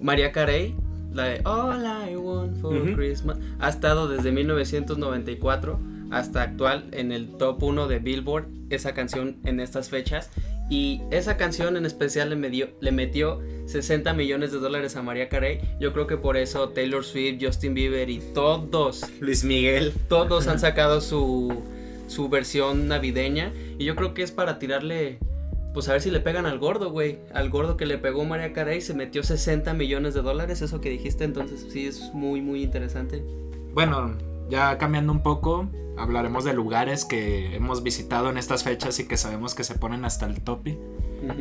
María 0.00 0.32
Carey, 0.32 0.74
la 1.14 1.24
de 1.24 1.40
All 1.44 1.84
I 2.10 2.16
Want 2.16 2.56
for. 2.60 2.74
Christmas, 2.94 3.38
ha 3.60 3.68
estado 3.68 4.08
desde 4.08 4.32
1994 4.32 5.78
hasta 6.10 6.42
actual 6.42 6.84
en 6.92 7.12
el 7.12 7.28
top 7.38 7.62
1 7.62 7.88
de 7.88 7.98
Billboard, 7.98 8.46
esa 8.70 8.94
canción 8.94 9.36
en 9.44 9.60
estas 9.60 9.88
fechas. 9.88 10.30
Y 10.70 11.02
esa 11.10 11.36
canción 11.36 11.76
en 11.76 11.84
especial 11.84 12.30
le, 12.30 12.36
medio- 12.36 12.70
le 12.80 12.90
metió 12.90 13.40
60 13.66 14.14
millones 14.14 14.50
de 14.50 14.58
dólares 14.60 14.96
a 14.96 15.02
María 15.02 15.28
Carey. 15.28 15.60
Yo 15.78 15.92
creo 15.92 16.06
que 16.06 16.16
por 16.16 16.38
eso 16.38 16.70
Taylor 16.70 17.04
Swift, 17.04 17.36
Justin 17.44 17.74
Bieber 17.74 18.08
y 18.08 18.20
todos 18.32 19.04
Luis 19.20 19.44
Miguel. 19.44 19.92
todos 20.08 20.46
han 20.48 20.58
sacado 20.58 21.02
su, 21.02 21.52
su 22.06 22.30
versión 22.30 22.88
navideña. 22.88 23.52
Y 23.78 23.84
yo 23.84 23.94
creo 23.94 24.14
que 24.14 24.22
es 24.22 24.30
para 24.30 24.58
tirarle. 24.58 25.18
Pues 25.74 25.88
a 25.88 25.92
ver 25.92 26.00
si 26.00 26.12
le 26.12 26.20
pegan 26.20 26.46
al 26.46 26.60
gordo, 26.60 26.92
güey. 26.92 27.18
Al 27.34 27.50
gordo 27.50 27.76
que 27.76 27.84
le 27.84 27.98
pegó 27.98 28.24
María 28.24 28.52
Carey 28.52 28.80
se 28.80 28.94
metió 28.94 29.24
60 29.24 29.74
millones 29.74 30.14
de 30.14 30.22
dólares. 30.22 30.62
Eso 30.62 30.80
que 30.80 30.88
dijiste, 30.88 31.24
entonces 31.24 31.66
sí 31.68 31.88
es 31.88 32.14
muy, 32.14 32.40
muy 32.40 32.62
interesante. 32.62 33.24
Bueno, 33.74 34.16
ya 34.48 34.78
cambiando 34.78 35.10
un 35.10 35.24
poco, 35.24 35.68
hablaremos 35.98 36.44
de 36.44 36.54
lugares 36.54 37.04
que 37.04 37.56
hemos 37.56 37.82
visitado 37.82 38.30
en 38.30 38.38
estas 38.38 38.62
fechas 38.62 39.00
y 39.00 39.08
que 39.08 39.16
sabemos 39.16 39.56
que 39.56 39.64
se 39.64 39.74
ponen 39.74 40.04
hasta 40.04 40.26
el 40.26 40.42
tope. 40.42 40.78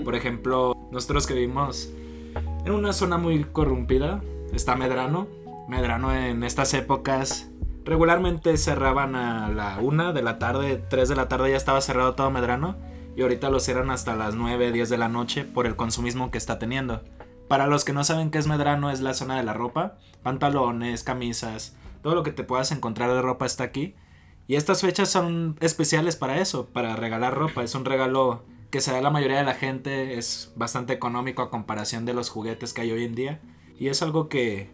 Por 0.04 0.16
ejemplo, 0.16 0.75
nosotros 0.92 1.28
que 1.28 1.36
vivimos 1.36 1.94
en 2.66 2.72
una 2.72 2.92
zona 2.92 3.20
muy 3.20 3.44
corrompida, 3.44 4.24
está 4.52 4.75
Medrano. 4.75 5.28
Medrano 5.70 6.12
en 6.12 6.44
estas 6.44 6.74
épocas 6.74 7.52
regularmente 7.86 8.58
cerraban 8.58 9.16
a 9.16 9.50
la 9.50 9.78
una 9.80 10.12
de 10.12 10.24
la 10.24 10.40
tarde, 10.40 10.82
3 10.90 11.08
de 11.10 11.16
la 11.16 11.28
tarde 11.28 11.52
ya 11.52 11.58
estaba 11.58 11.82
cerrado 11.82 12.16
todo 12.16 12.32
Medrano 12.32 12.93
y 13.15 13.22
ahorita 13.22 13.50
lo 13.50 13.60
cierran 13.60 13.91
hasta 13.91 14.15
las 14.15 14.36
9, 14.36 14.72
10 14.72 14.89
de 14.89 14.98
la 14.98 15.10
noche 15.10 15.46
por 15.46 15.67
el 15.67 15.75
consumismo 15.75 16.32
que 16.32 16.38
está 16.38 16.60
teniendo. 16.60 17.03
Para 17.48 17.67
los 17.67 17.86
que 17.86 17.93
no 17.93 18.03
saben 18.03 18.32
qué 18.32 18.38
es 18.38 18.48
Medrano, 18.48 18.89
es 18.89 19.01
la 19.01 19.13
zona 19.13 19.38
de 19.38 19.43
la 19.43 19.53
ropa, 19.53 19.98
pantalones, 20.24 21.03
camisas, 21.03 21.75
todo 22.01 22.15
lo 22.15 22.24
que 22.24 22.32
te 22.32 22.43
puedas 22.43 22.72
encontrar 22.72 23.12
de 23.12 23.22
ropa 23.22 23.46
está 23.46 23.63
aquí. 23.63 23.96
Y 24.48 24.55
estas 24.55 24.82
fechas 24.82 25.10
son 25.10 25.58
especiales 25.62 26.15
para 26.15 26.39
eso, 26.39 26.67
para 26.67 26.96
regalar 26.96 27.34
ropa. 27.34 27.63
Es 27.63 27.75
un 27.75 27.86
regalo 27.86 28.43
que 28.72 28.82
se 28.82 28.91
da 28.91 28.98
a 28.98 29.01
la 29.01 29.10
mayoría 29.10 29.38
de 29.38 29.46
la 29.46 29.53
gente, 29.53 30.17
es 30.17 30.51
bastante 30.55 30.93
económico 30.93 31.41
a 31.41 31.50
comparación 31.50 32.05
de 32.05 32.13
los 32.13 32.29
juguetes 32.29 32.74
que 32.74 32.82
hay 32.82 32.91
hoy 32.91 33.05
en 33.05 33.15
día. 33.15 33.41
Y 33.79 33.88
es 33.88 34.01
algo 34.01 34.27
que, 34.27 34.72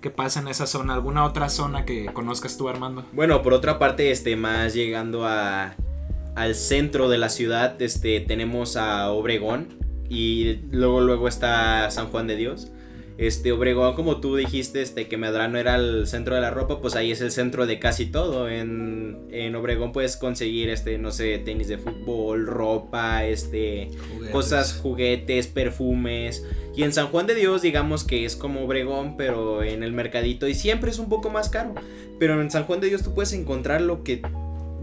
que 0.00 0.10
pasa 0.10 0.40
en 0.40 0.48
esa 0.48 0.66
zona. 0.66 0.94
¿Alguna 0.94 1.24
otra 1.24 1.48
zona 1.50 1.84
que 1.84 2.06
conozcas 2.12 2.56
tú, 2.56 2.68
Armando? 2.68 3.04
Bueno, 3.12 3.42
por 3.42 3.52
otra 3.52 3.78
parte, 3.78 4.10
este, 4.10 4.34
más 4.36 4.74
llegando 4.74 5.26
a, 5.26 5.76
al 6.36 6.54
centro 6.54 7.08
de 7.08 7.18
la 7.18 7.30
ciudad, 7.30 7.80
este, 7.80 8.20
tenemos 8.20 8.76
a 8.76 9.10
Obregón 9.10 9.68
y 10.08 10.58
luego, 10.70 11.00
luego 11.00 11.28
está 11.28 11.90
San 11.90 12.08
Juan 12.08 12.26
de 12.26 12.36
Dios. 12.36 12.70
Este, 13.16 13.52
Obregón, 13.52 13.94
como 13.94 14.20
tú 14.20 14.36
dijiste, 14.36 14.82
este, 14.82 15.08
que 15.08 15.16
Medrano 15.16 15.56
era 15.56 15.76
el 15.76 16.06
centro 16.06 16.34
de 16.34 16.42
la 16.42 16.50
ropa, 16.50 16.82
pues 16.82 16.94
ahí 16.94 17.10
es 17.10 17.22
el 17.22 17.30
centro 17.30 17.66
de 17.66 17.78
casi 17.78 18.04
todo. 18.04 18.50
En, 18.50 19.26
en 19.30 19.56
Obregón 19.56 19.92
puedes 19.92 20.18
conseguir, 20.18 20.68
este, 20.68 20.98
no 20.98 21.10
sé, 21.10 21.38
tenis 21.38 21.68
de 21.68 21.78
fútbol, 21.78 22.46
ropa, 22.46 23.24
este, 23.24 23.88
Juguetes. 24.12 24.30
cosas, 24.30 24.72
juguetes, 24.74 25.46
perfumes. 25.46 26.44
Y 26.76 26.82
en 26.82 26.92
San 26.92 27.06
Juan 27.06 27.26
de 27.26 27.34
Dios, 27.34 27.62
digamos 27.62 28.04
que 28.04 28.26
es 28.26 28.36
como 28.36 28.66
Obregón, 28.66 29.16
pero 29.16 29.62
en 29.62 29.82
el 29.82 29.92
mercadito 29.92 30.46
y 30.46 30.54
siempre 30.54 30.90
es 30.90 30.98
un 30.98 31.08
poco 31.08 31.30
más 31.30 31.48
caro. 31.48 31.74
Pero 32.18 32.42
en 32.42 32.50
San 32.50 32.64
Juan 32.64 32.80
de 32.80 32.88
Dios 32.88 33.02
tú 33.02 33.14
puedes 33.14 33.32
encontrar 33.32 33.80
lo 33.80 34.04
que, 34.04 34.20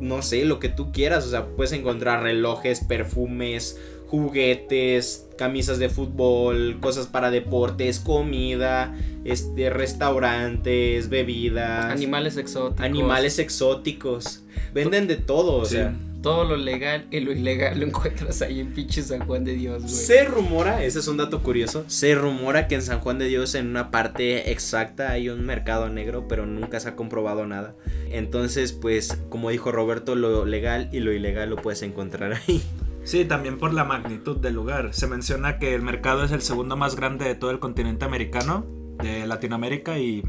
no 0.04 0.22
sé, 0.22 0.46
lo 0.46 0.60
que 0.60 0.70
tú 0.70 0.92
quieras. 0.92 1.26
O 1.26 1.30
sea, 1.30 1.46
puedes 1.48 1.72
encontrar 1.74 2.22
relojes, 2.24 2.82
perfumes, 2.84 3.80
juguetes, 4.08 5.28
camisas 5.38 5.80
de 5.80 5.90
fútbol, 5.90 6.78
cosas 6.80 7.08
para 7.08 7.32
deportes, 7.32 8.00
comida, 8.00 8.96
este, 9.26 9.70
restaurantes, 9.70 11.10
bebidas, 11.10 11.92
Animales 11.92 12.38
exóticos. 12.38 12.86
animales 12.86 13.40
exóticos. 13.40 14.44
Venden 14.74 15.08
de 15.08 15.16
todo, 15.16 15.58
o 15.58 15.66
Sí. 15.66 15.76
sea. 15.76 15.94
Todo 16.24 16.46
lo 16.46 16.56
legal 16.56 17.06
y 17.12 17.20
lo 17.20 17.34
ilegal 17.34 17.82
lo 17.82 17.86
encuentras 17.86 18.42
ahí 18.42 18.62
en 18.62 18.74
pinche 18.74 19.02
San 19.02 19.28
Juan 19.28 19.44
de 19.44 19.56
Dios, 19.56 19.82
güey. 19.82 19.94
Se 19.94 20.24
rumora, 20.24 20.82
ese 20.82 21.00
es 21.00 21.10
un 21.10 21.18
dato 21.18 21.44
curioso, 21.44 21.84
se 21.88 22.16
rumora 22.16 22.70
que 22.70 22.76
en 22.76 22.82
San 22.82 23.02
Juan 23.02 23.20
de 23.20 23.28
Dios 23.28 23.56
en 23.56 23.68
una 23.68 23.92
parte 23.92 24.50
exacta 24.50 25.12
hay 25.12 25.28
un 25.28 25.46
mercado 25.46 25.90
negro, 25.90 26.26
pero 26.30 26.46
nunca 26.46 26.80
se 26.80 26.88
ha 26.88 26.96
comprobado 26.96 27.46
nada. 27.46 27.76
Entonces, 28.10 28.72
pues, 28.72 29.20
como 29.28 29.50
dijo 29.50 29.74
Roberto, 29.74 30.16
lo 30.16 30.46
legal 30.46 30.88
y 30.94 31.02
lo 31.02 31.12
ilegal 31.12 31.50
lo 31.50 31.58
puedes 31.58 31.82
encontrar 31.82 32.40
ahí. 32.48 32.64
Sí, 33.04 33.26
también 33.26 33.58
por 33.60 33.74
la 33.74 33.84
magnitud 33.84 34.38
del 34.38 34.54
lugar. 34.54 34.94
Se 34.94 35.08
menciona 35.08 35.60
que 35.60 35.76
el 35.76 35.82
mercado 35.82 36.24
es 36.24 36.32
el 36.32 36.42
segundo 36.42 36.78
más 36.78 36.96
grande 36.96 37.26
de 37.26 37.36
todo 37.36 37.52
el 37.52 37.60
continente 37.60 38.06
americano, 38.06 38.66
de 39.04 39.28
Latinoamérica 39.28 40.00
y 40.00 40.24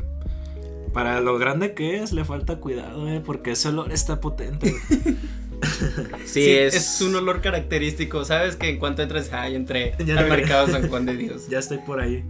para 0.93 1.21
lo 1.21 1.39
grande 1.39 1.75
que 1.75 2.03
es 2.03 2.13
le 2.13 2.25
falta 2.25 2.57
cuidado, 2.57 3.09
eh, 3.09 3.21
porque 3.25 3.53
ese 3.53 3.69
olor 3.69 3.93
está 3.93 4.21
potente. 4.21 4.75
Sí, 6.25 6.43
Sí, 6.45 6.51
es... 6.51 6.75
es... 6.75 7.01
un 7.03 7.15
olor 7.17 7.41
característico. 7.41 8.25
Sabes 8.25 8.57
que 8.57 8.69
en 8.69 8.79
cuanto 8.79 9.03
entres, 9.03 9.33
ay, 9.33 9.55
entré 9.55 9.95
Ya 10.05 10.19
al 10.19 10.29
no- 10.29 10.35
mercado 10.35 10.67
San 10.69 10.89
Juan 10.89 11.07
de 11.07 11.17
Dios. 11.17 11.47
ya 11.51 11.59
estoy 11.59 11.79
por 11.79 12.01
ahí. 12.01 12.25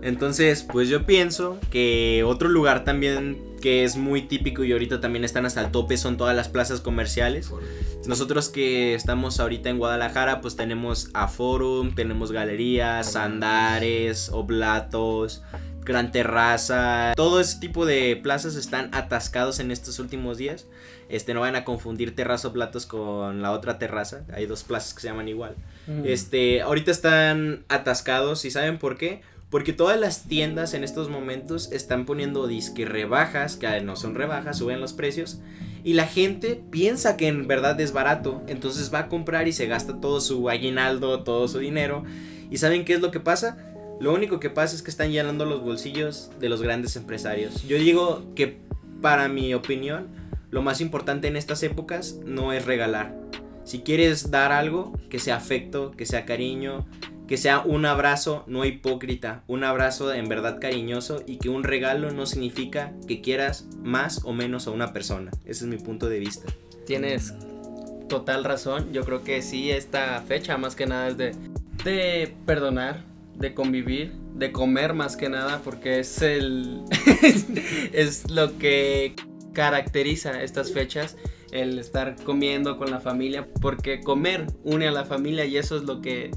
Entonces, 0.00 0.62
pues 0.62 0.88
yo 0.88 1.06
pienso 1.06 1.58
que 1.70 2.22
otro 2.24 2.48
lugar 2.48 2.84
también 2.84 3.38
que 3.60 3.82
es 3.82 3.96
muy 3.96 4.22
típico 4.22 4.62
y 4.62 4.70
ahorita 4.70 5.00
también 5.00 5.24
están 5.24 5.44
hasta 5.44 5.60
el 5.60 5.72
tope 5.72 5.96
son 5.96 6.16
todas 6.16 6.36
las 6.36 6.48
plazas 6.48 6.80
comerciales. 6.80 7.50
Nosotros 8.06 8.48
que 8.48 8.94
estamos 8.94 9.40
ahorita 9.40 9.68
en 9.70 9.78
Guadalajara, 9.78 10.40
pues 10.40 10.54
tenemos 10.54 11.10
a 11.14 11.26
Forum, 11.26 11.96
tenemos 11.96 12.30
galerías, 12.30 13.16
Andares, 13.16 14.28
Oblatos, 14.32 15.42
Gran 15.88 16.12
Terraza. 16.12 17.14
Todo 17.16 17.40
ese 17.40 17.58
tipo 17.58 17.86
de 17.86 18.14
plazas 18.22 18.54
están 18.54 18.90
atascados 18.92 19.58
en 19.58 19.70
estos 19.70 19.98
últimos 19.98 20.36
días. 20.36 20.66
Este, 21.08 21.32
no 21.32 21.40
van 21.40 21.56
a 21.56 21.64
confundir 21.64 22.14
Terraza 22.14 22.48
Oblatos 22.48 22.84
con 22.84 23.40
la 23.40 23.52
otra 23.52 23.78
terraza. 23.78 24.24
Hay 24.34 24.44
dos 24.44 24.62
plazas 24.62 24.92
que 24.92 25.00
se 25.00 25.08
llaman 25.08 25.28
igual. 25.28 25.56
Mm. 25.86 26.02
Este, 26.04 26.60
ahorita 26.60 26.90
están 26.90 27.64
atascados 27.68 28.44
y 28.44 28.50
¿saben 28.50 28.78
por 28.78 28.98
qué? 28.98 29.22
Porque 29.48 29.72
todas 29.72 29.98
las 29.98 30.24
tiendas 30.24 30.74
en 30.74 30.84
estos 30.84 31.08
momentos 31.08 31.72
están 31.72 32.04
poniendo 32.04 32.46
disque 32.46 32.84
rebajas, 32.84 33.56
que 33.56 33.80
no 33.80 33.96
son 33.96 34.14
rebajas, 34.14 34.58
suben 34.58 34.80
los 34.80 34.92
precios. 34.92 35.38
Y 35.84 35.94
la 35.94 36.06
gente 36.06 36.60
piensa 36.70 37.16
que 37.16 37.28
en 37.28 37.46
verdad 37.48 37.80
es 37.80 37.92
barato. 37.92 38.42
Entonces 38.46 38.92
va 38.92 38.98
a 39.00 39.08
comprar 39.08 39.48
y 39.48 39.52
se 39.52 39.66
gasta 39.66 40.00
todo 40.02 40.20
su 40.20 40.50
aguinaldo, 40.50 41.22
todo 41.22 41.48
su 41.48 41.60
dinero. 41.60 42.04
¿Y 42.50 42.58
saben 42.58 42.84
qué 42.84 42.94
es 42.94 43.00
lo 43.00 43.10
que 43.10 43.20
pasa? 43.20 43.67
Lo 44.00 44.14
único 44.14 44.38
que 44.38 44.50
pasa 44.50 44.76
es 44.76 44.82
que 44.82 44.90
están 44.90 45.10
llenando 45.10 45.44
los 45.44 45.62
bolsillos 45.62 46.30
de 46.38 46.48
los 46.48 46.62
grandes 46.62 46.94
empresarios. 46.96 47.64
Yo 47.66 47.78
digo 47.78 48.32
que 48.34 48.60
para 49.02 49.28
mi 49.28 49.54
opinión, 49.54 50.08
lo 50.50 50.62
más 50.62 50.80
importante 50.80 51.28
en 51.28 51.36
estas 51.36 51.62
épocas 51.62 52.20
no 52.24 52.52
es 52.52 52.64
regalar. 52.64 53.16
Si 53.64 53.80
quieres 53.80 54.30
dar 54.30 54.52
algo, 54.52 54.92
que 55.10 55.18
sea 55.18 55.36
afecto, 55.36 55.90
que 55.90 56.06
sea 56.06 56.24
cariño, 56.24 56.86
que 57.26 57.36
sea 57.36 57.60
un 57.60 57.84
abrazo 57.84 58.44
no 58.46 58.64
hipócrita, 58.64 59.44
un 59.46 59.62
abrazo 59.62 60.14
en 60.14 60.28
verdad 60.28 60.58
cariñoso 60.60 61.22
y 61.26 61.36
que 61.36 61.50
un 61.50 61.64
regalo 61.64 62.10
no 62.10 62.24
significa 62.24 62.94
que 63.06 63.20
quieras 63.20 63.68
más 63.82 64.24
o 64.24 64.32
menos 64.32 64.66
a 64.66 64.70
una 64.70 64.92
persona. 64.94 65.30
Ese 65.44 65.64
es 65.64 65.70
mi 65.70 65.76
punto 65.76 66.08
de 66.08 66.18
vista. 66.18 66.50
Tienes 66.86 67.34
total 68.08 68.44
razón. 68.44 68.92
Yo 68.92 69.04
creo 69.04 69.22
que 69.22 69.42
sí, 69.42 69.70
esta 69.70 70.22
fecha 70.22 70.56
más 70.56 70.74
que 70.74 70.86
nada 70.86 71.08
es 71.08 71.18
de, 71.18 71.36
de 71.84 72.34
perdonar, 72.46 73.04
de 73.38 73.54
convivir, 73.54 74.12
de 74.34 74.52
comer 74.52 74.94
más 74.94 75.16
que 75.16 75.28
nada, 75.28 75.60
porque 75.64 76.00
es 76.00 76.22
el 76.22 76.84
es 77.92 78.30
lo 78.30 78.58
que 78.58 79.14
caracteriza 79.52 80.42
estas 80.42 80.72
fechas, 80.72 81.16
el 81.50 81.78
estar 81.78 82.16
comiendo 82.24 82.78
con 82.78 82.90
la 82.90 83.00
familia, 83.00 83.48
porque 83.60 84.00
comer 84.00 84.46
une 84.64 84.88
a 84.88 84.92
la 84.92 85.04
familia 85.04 85.44
y 85.44 85.56
eso 85.56 85.76
es 85.76 85.82
lo 85.82 86.00
que 86.00 86.30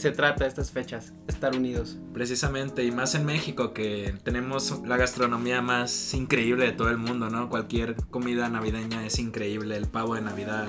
se 0.00 0.12
trata 0.12 0.46
estas 0.46 0.70
fechas, 0.70 1.12
estar 1.28 1.54
unidos. 1.54 1.98
Precisamente, 2.14 2.84
y 2.84 2.90
más 2.90 3.14
en 3.14 3.26
México, 3.26 3.74
que 3.74 4.14
tenemos 4.22 4.80
la 4.86 4.96
gastronomía 4.96 5.60
más 5.60 6.14
increíble 6.14 6.66
de 6.66 6.72
todo 6.72 6.88
el 6.88 6.96
mundo, 6.96 7.28
¿no? 7.28 7.50
Cualquier 7.50 7.96
comida 8.10 8.48
navideña 8.48 9.04
es 9.04 9.18
increíble, 9.18 9.76
el 9.76 9.86
pavo 9.86 10.14
de 10.14 10.22
Navidad, 10.22 10.68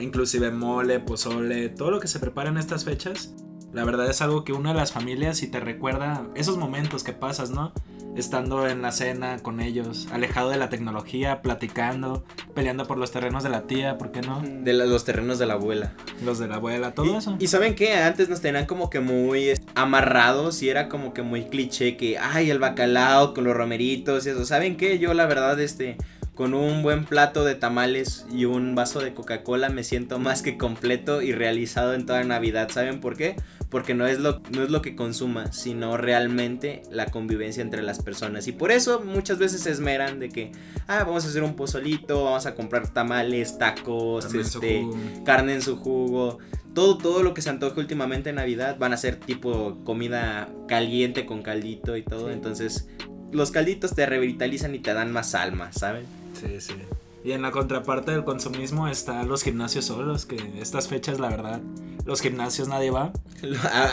inclusive 0.00 0.50
mole, 0.52 1.00
pozole, 1.00 1.68
todo 1.68 1.90
lo 1.90 2.00
que 2.00 2.06
se 2.06 2.20
prepara 2.20 2.50
en 2.50 2.58
estas 2.58 2.84
fechas. 2.84 3.34
La 3.72 3.84
verdad 3.84 4.08
es 4.10 4.20
algo 4.20 4.44
que 4.44 4.52
une 4.52 4.70
a 4.70 4.74
las 4.74 4.92
familias 4.92 5.42
y 5.42 5.48
te 5.48 5.60
recuerda 5.60 6.26
esos 6.34 6.56
momentos 6.56 7.04
que 7.04 7.12
pasas, 7.12 7.50
¿no? 7.50 7.72
Estando 8.16 8.66
en 8.68 8.82
la 8.82 8.90
cena 8.90 9.38
con 9.38 9.60
ellos, 9.60 10.08
alejado 10.12 10.50
de 10.50 10.56
la 10.56 10.68
tecnología, 10.68 11.40
platicando, 11.42 12.24
peleando 12.54 12.84
por 12.88 12.98
los 12.98 13.12
terrenos 13.12 13.44
de 13.44 13.50
la 13.50 13.68
tía, 13.68 13.96
¿por 13.98 14.10
qué 14.10 14.20
no? 14.22 14.42
De 14.42 14.72
la- 14.72 14.86
los 14.86 15.04
terrenos 15.04 15.38
de 15.38 15.46
la 15.46 15.54
abuela. 15.54 15.92
Los 16.24 16.40
de 16.40 16.48
la 16.48 16.56
abuela, 16.56 16.92
todo 16.92 17.06
y, 17.06 17.14
eso. 17.14 17.36
y 17.38 17.46
saben 17.46 17.76
que 17.76 17.94
antes 17.94 18.28
nos 18.28 18.40
tenían 18.40 18.66
como 18.66 18.90
que 18.90 18.98
muy 18.98 19.52
amarrados 19.76 20.62
y 20.62 20.68
era 20.68 20.88
como 20.88 21.14
que 21.14 21.22
muy 21.22 21.44
cliché 21.44 21.96
que, 21.96 22.18
ay, 22.18 22.50
el 22.50 22.58
bacalao 22.58 23.32
con 23.34 23.44
los 23.44 23.56
romeritos 23.56 24.26
y 24.26 24.30
eso. 24.30 24.44
¿Saben 24.44 24.76
qué? 24.76 24.98
Yo 24.98 25.14
la 25.14 25.26
verdad, 25.26 25.58
este, 25.60 25.96
con 26.34 26.54
un 26.54 26.82
buen 26.82 27.04
plato 27.04 27.44
de 27.44 27.54
tamales 27.54 28.26
y 28.32 28.44
un 28.46 28.74
vaso 28.74 28.98
de 29.00 29.14
Coca-Cola 29.14 29.68
me 29.68 29.84
siento 29.84 30.18
más 30.18 30.42
que 30.42 30.58
completo 30.58 31.22
y 31.22 31.32
realizado 31.32 31.94
en 31.94 32.06
toda 32.06 32.24
Navidad. 32.24 32.68
¿Saben 32.72 33.00
por 33.00 33.16
qué? 33.16 33.36
Porque 33.70 33.94
no 33.94 34.06
es, 34.06 34.18
lo, 34.18 34.42
no 34.50 34.64
es 34.64 34.70
lo 34.70 34.82
que 34.82 34.96
consuma, 34.96 35.52
sino 35.52 35.96
realmente 35.96 36.82
la 36.90 37.06
convivencia 37.06 37.62
entre 37.62 37.82
las 37.82 38.02
personas. 38.02 38.48
Y 38.48 38.52
por 38.52 38.72
eso 38.72 39.00
muchas 39.00 39.38
veces 39.38 39.62
se 39.62 39.70
esmeran 39.70 40.18
de 40.18 40.28
que, 40.28 40.52
ah, 40.88 41.04
vamos 41.04 41.24
a 41.24 41.28
hacer 41.28 41.44
un 41.44 41.54
pozolito, 41.54 42.24
vamos 42.24 42.46
a 42.46 42.54
comprar 42.54 42.88
tamales, 42.88 43.58
tacos, 43.58 44.24
su 44.24 44.40
este, 44.40 44.82
jugo. 44.82 45.24
carne 45.24 45.54
en 45.54 45.62
su 45.62 45.76
jugo. 45.76 46.38
Todo, 46.74 46.98
todo 46.98 47.22
lo 47.22 47.32
que 47.32 47.42
se 47.42 47.50
antoje 47.50 47.78
últimamente 47.80 48.30
en 48.30 48.36
Navidad 48.36 48.76
van 48.78 48.92
a 48.92 48.96
ser 48.96 49.16
tipo 49.16 49.78
comida 49.84 50.48
caliente 50.66 51.24
con 51.24 51.42
caldito 51.42 51.96
y 51.96 52.02
todo. 52.02 52.26
Sí. 52.26 52.32
Entonces, 52.32 52.88
los 53.32 53.50
calditos 53.52 53.94
te 53.94 54.04
revitalizan 54.06 54.74
y 54.74 54.80
te 54.80 54.92
dan 54.92 55.12
más 55.12 55.34
alma, 55.34 55.72
¿saben? 55.72 56.04
Sí, 56.34 56.60
sí. 56.60 56.74
Y 57.22 57.32
en 57.32 57.42
la 57.42 57.50
contraparte 57.50 58.12
del 58.12 58.24
consumismo 58.24 58.88
está 58.88 59.22
los 59.24 59.42
gimnasios 59.42 59.84
solos, 59.84 60.24
que 60.24 60.36
estas 60.60 60.88
fechas, 60.88 61.20
la 61.20 61.28
verdad, 61.28 61.60
los 62.06 62.22
gimnasios 62.22 62.68
nadie 62.68 62.90
va. 62.90 63.12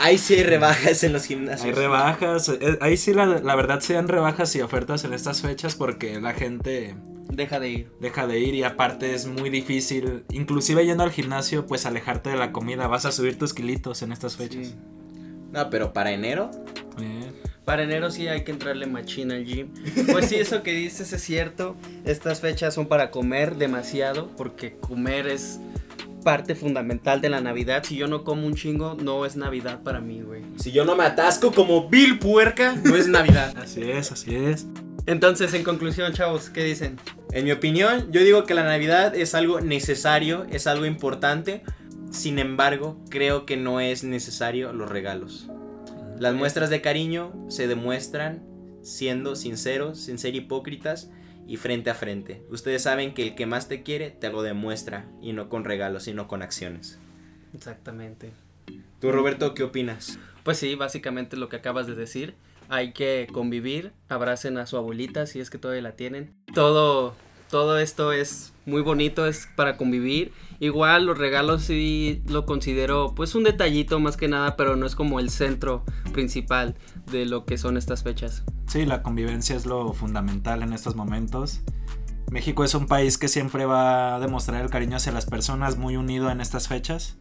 Ahí 0.01 0.17
sí 0.17 0.35
hay 0.35 0.43
rebajas 0.43 1.03
en 1.03 1.11
los 1.13 1.25
gimnasios. 1.25 1.65
Hay 1.65 1.71
rebajas, 1.73 2.47
eh, 2.49 2.77
ahí 2.79 2.95
sí 2.95 3.13
la, 3.13 3.25
la 3.25 3.55
verdad 3.55 3.81
se 3.81 3.93
dan 3.95 4.07
rebajas 4.07 4.55
y 4.55 4.61
ofertas 4.61 5.03
en 5.03 5.13
estas 5.13 5.41
fechas 5.41 5.75
porque 5.75 6.19
la 6.21 6.33
gente 6.33 6.95
Deja 7.29 7.59
de 7.59 7.69
ir. 7.69 7.91
deja 7.99 8.25
de 8.25 8.39
ir 8.39 8.55
y 8.55 8.63
aparte 8.63 9.13
es 9.13 9.27
muy 9.27 9.49
difícil, 9.49 10.23
inclusive 10.31 10.85
yendo 10.85 11.03
al 11.03 11.11
gimnasio, 11.11 11.65
pues 11.67 11.85
alejarte 11.85 12.29
de 12.29 12.37
la 12.37 12.53
comida, 12.53 12.87
vas 12.87 13.05
a 13.05 13.11
subir 13.11 13.37
tus 13.37 13.53
kilitos 13.53 14.01
en 14.01 14.13
estas 14.13 14.37
fechas. 14.37 14.67
Sí. 14.67 14.75
No, 15.51 15.69
pero 15.69 15.91
para 15.91 16.11
enero, 16.11 16.49
Eh, 16.99 17.31
Para 17.67 17.83
enero 17.83 18.09
sí 18.11 18.29
hay 18.29 18.45
que 18.45 18.51
entrarle 18.51 18.85
machina 18.85 19.35
al 19.35 19.43
gym. 19.43 19.67
Pues 20.09 20.29
sí, 20.29 20.35
eso 20.35 20.63
que 20.63 20.71
dices 20.71 21.11
es 21.11 21.21
cierto. 21.21 21.75
Estas 22.05 22.39
fechas 22.39 22.73
son 22.73 22.87
para 22.87 23.11
comer 23.11 23.57
demasiado, 23.57 24.29
porque 24.37 24.77
comer 24.77 25.27
es 25.27 25.59
parte 26.23 26.55
fundamental 26.55 27.19
de 27.19 27.27
la 27.27 27.41
Navidad. 27.41 27.83
Si 27.83 27.97
yo 27.97 28.07
no 28.07 28.23
como 28.23 28.47
un 28.47 28.55
chingo, 28.55 28.95
no 28.95 29.25
es 29.25 29.35
Navidad 29.35 29.83
para 29.83 29.99
mí, 29.99 30.21
güey. 30.21 30.43
Si 30.55 30.71
yo 30.71 30.85
no 30.85 30.95
me 30.95 31.03
atasco 31.03 31.51
como 31.51 31.89
Bill 31.89 32.19
Puerca, 32.19 32.73
no 32.85 32.95
es 32.95 33.09
Navidad. 33.09 33.53
Así 33.61 33.91
es, 33.91 34.13
así 34.13 34.33
es. 34.33 34.65
Entonces, 35.05 35.53
en 35.53 35.65
conclusión, 35.65 36.13
chavos, 36.13 36.49
¿qué 36.49 36.63
dicen? 36.63 36.97
En 37.33 37.43
mi 37.43 37.51
opinión, 37.51 38.13
yo 38.13 38.21
digo 38.21 38.45
que 38.45 38.53
la 38.53 38.63
Navidad 38.63 39.13
es 39.13 39.35
algo 39.35 39.59
necesario, 39.59 40.45
es 40.49 40.67
algo 40.67 40.85
importante. 40.85 41.63
Sin 42.11 42.39
embargo, 42.39 42.97
creo 43.09 43.45
que 43.45 43.57
no 43.57 43.81
es 43.81 44.05
necesario 44.05 44.71
los 44.71 44.87
regalos. 44.87 45.49
Las 46.19 46.33
muestras 46.33 46.71
de 46.71 46.81
cariño 46.81 47.31
se 47.47 47.67
demuestran 47.67 48.43
siendo 48.81 49.35
sinceros, 49.35 49.99
sin 49.99 50.17
ser 50.17 50.33
hipócritas 50.35 51.11
y 51.45 51.57
frente 51.57 51.91
a 51.91 51.93
frente. 51.93 52.43
Ustedes 52.49 52.81
saben 52.81 53.13
que 53.13 53.21
el 53.21 53.35
que 53.35 53.45
más 53.45 53.67
te 53.67 53.83
quiere 53.83 54.09
te 54.09 54.31
lo 54.31 54.41
demuestra 54.41 55.07
y 55.21 55.33
no 55.33 55.47
con 55.47 55.63
regalos, 55.63 56.03
sino 56.03 56.27
con 56.27 56.41
acciones. 56.41 56.99
Exactamente. 57.53 58.31
¿Tú, 58.99 59.11
Roberto, 59.11 59.53
qué 59.53 59.61
opinas? 59.61 60.17
Pues 60.43 60.57
sí, 60.57 60.73
básicamente 60.73 61.37
lo 61.37 61.49
que 61.49 61.57
acabas 61.57 61.85
de 61.85 61.93
decir. 61.93 62.33
Hay 62.67 62.93
que 62.93 63.27
convivir, 63.31 63.93
abracen 64.09 64.57
a 64.57 64.65
su 64.65 64.75
abuelita 64.75 65.27
si 65.27 65.39
es 65.39 65.51
que 65.51 65.59
todavía 65.59 65.83
la 65.83 65.95
tienen. 65.95 66.33
Todo, 66.53 67.15
todo 67.49 67.79
esto 67.79 68.11
es 68.11 68.53
muy 68.65 68.81
bonito, 68.81 69.25
es 69.25 69.47
para 69.55 69.77
convivir. 69.77 70.33
Igual 70.59 71.05
los 71.05 71.17
regalos 71.17 71.63
sí 71.63 72.21
lo 72.27 72.45
considero 72.45 73.13
pues 73.15 73.35
un 73.35 73.43
detallito 73.43 73.99
más 73.99 74.17
que 74.17 74.27
nada, 74.27 74.57
pero 74.57 74.75
no 74.75 74.85
es 74.85 74.95
como 74.95 75.19
el 75.19 75.29
centro 75.29 75.83
principal 76.13 76.75
de 77.11 77.25
lo 77.25 77.45
que 77.45 77.57
son 77.57 77.77
estas 77.77 78.03
fechas. 78.03 78.43
Sí, 78.67 78.85
la 78.85 79.01
convivencia 79.01 79.55
es 79.55 79.65
lo 79.65 79.93
fundamental 79.93 80.63
en 80.63 80.73
estos 80.73 80.95
momentos. 80.95 81.61
México 82.29 82.65
es 82.65 82.75
un 82.75 82.87
país 82.87 83.17
que 83.17 83.29
siempre 83.29 83.65
va 83.65 84.15
a 84.15 84.19
demostrar 84.19 84.61
el 84.61 84.69
cariño 84.69 84.97
hacia 84.97 85.13
las 85.13 85.25
personas, 85.25 85.77
muy 85.77 85.95
unido 85.95 86.29
en 86.29 86.41
estas 86.41 86.67
fechas. 86.67 87.17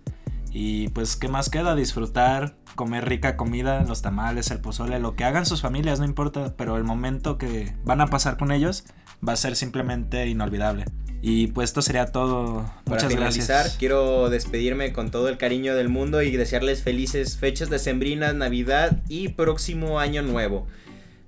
Y 0.58 0.88
pues, 0.88 1.16
¿qué 1.16 1.28
más 1.28 1.50
queda? 1.50 1.75
Disfrutar, 1.75 2.56
comer 2.76 3.06
rica 3.06 3.36
comida, 3.36 3.84
los 3.84 4.00
tamales, 4.00 4.50
el 4.50 4.58
pozole, 4.58 4.98
lo 5.00 5.14
que 5.14 5.25
hagan 5.25 5.44
sus 5.44 5.60
familias, 5.60 5.98
no 5.98 6.06
importa, 6.06 6.54
pero 6.56 6.78
el 6.78 6.82
momento 6.82 7.36
que 7.36 7.75
van 7.84 8.00
a 8.00 8.06
pasar 8.06 8.38
con 8.38 8.50
ellos 8.50 8.84
va 9.26 9.34
a 9.34 9.36
ser 9.36 9.54
simplemente 9.54 10.26
inolvidable. 10.26 10.86
Y 11.20 11.48
pues 11.48 11.68
esto 11.68 11.82
sería 11.82 12.06
todo. 12.06 12.62
Para 12.84 12.96
Muchas 12.96 13.12
finalizar, 13.12 13.56
gracias. 13.56 13.76
quiero 13.76 14.30
despedirme 14.30 14.94
con 14.94 15.10
todo 15.10 15.28
el 15.28 15.36
cariño 15.36 15.75
del 15.75 15.90
mundo 15.90 16.22
y 16.22 16.34
desearles 16.34 16.82
felices 16.82 17.36
fechas 17.36 17.68
decembrinas, 17.68 18.34
Navidad 18.34 19.02
y 19.10 19.28
próximo 19.28 20.00
año 20.00 20.22
nuevo. 20.22 20.66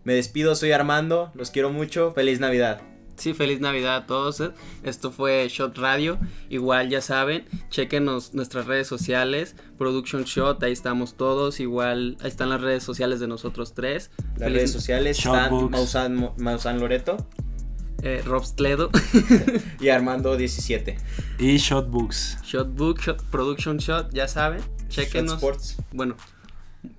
Me 0.04 0.14
despido, 0.14 0.54
soy 0.54 0.72
Armando, 0.72 1.32
los 1.34 1.50
quiero 1.50 1.68
mucho, 1.68 2.12
feliz 2.12 2.40
Navidad. 2.40 2.80
Sí, 3.18 3.34
feliz 3.34 3.60
Navidad 3.60 3.96
a 3.96 4.06
todos. 4.06 4.40
¿eh? 4.40 4.50
Esto 4.84 5.10
fue 5.10 5.46
Shot 5.50 5.76
Radio. 5.78 6.18
Igual 6.48 6.88
ya 6.88 7.00
saben, 7.00 7.44
chequenos 7.70 8.32
nuestras 8.34 8.66
redes 8.66 8.86
sociales, 8.86 9.56
Production 9.76 10.22
Shot, 10.24 10.62
ahí 10.62 10.72
estamos 10.72 11.16
todos. 11.16 11.60
Igual 11.60 12.16
ahí 12.20 12.28
están 12.28 12.48
las 12.50 12.60
redes 12.60 12.82
sociales 12.82 13.20
de 13.20 13.26
nosotros 13.28 13.74
tres. 13.74 14.10
Las 14.36 14.38
Feliz- 14.38 14.54
redes 14.56 14.72
sociales 14.72 15.18
están. 15.18 15.70
Mausan, 15.70 16.30
Mausan 16.38 16.78
Loreto 16.80 17.16
Eh, 18.02 18.22
Robs 18.24 18.54
Tledo, 18.54 18.90
y 19.80 19.86
Armando17. 19.86 20.96
Y 21.40 21.56
Shotbooks. 21.56 22.38
Shotbook, 22.44 23.00
Shot 23.00 23.22
Production 23.24 23.78
Shot, 23.78 24.12
ya 24.14 24.28
saben, 24.28 24.60
Shot 24.60 24.88
chequenos. 24.88 25.34
Sports. 25.34 25.76
Bueno, 25.92 26.14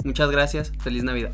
muchas 0.03 0.29
gracias. 0.29 0.73
Feliz 0.83 1.03
Navidad. 1.03 1.31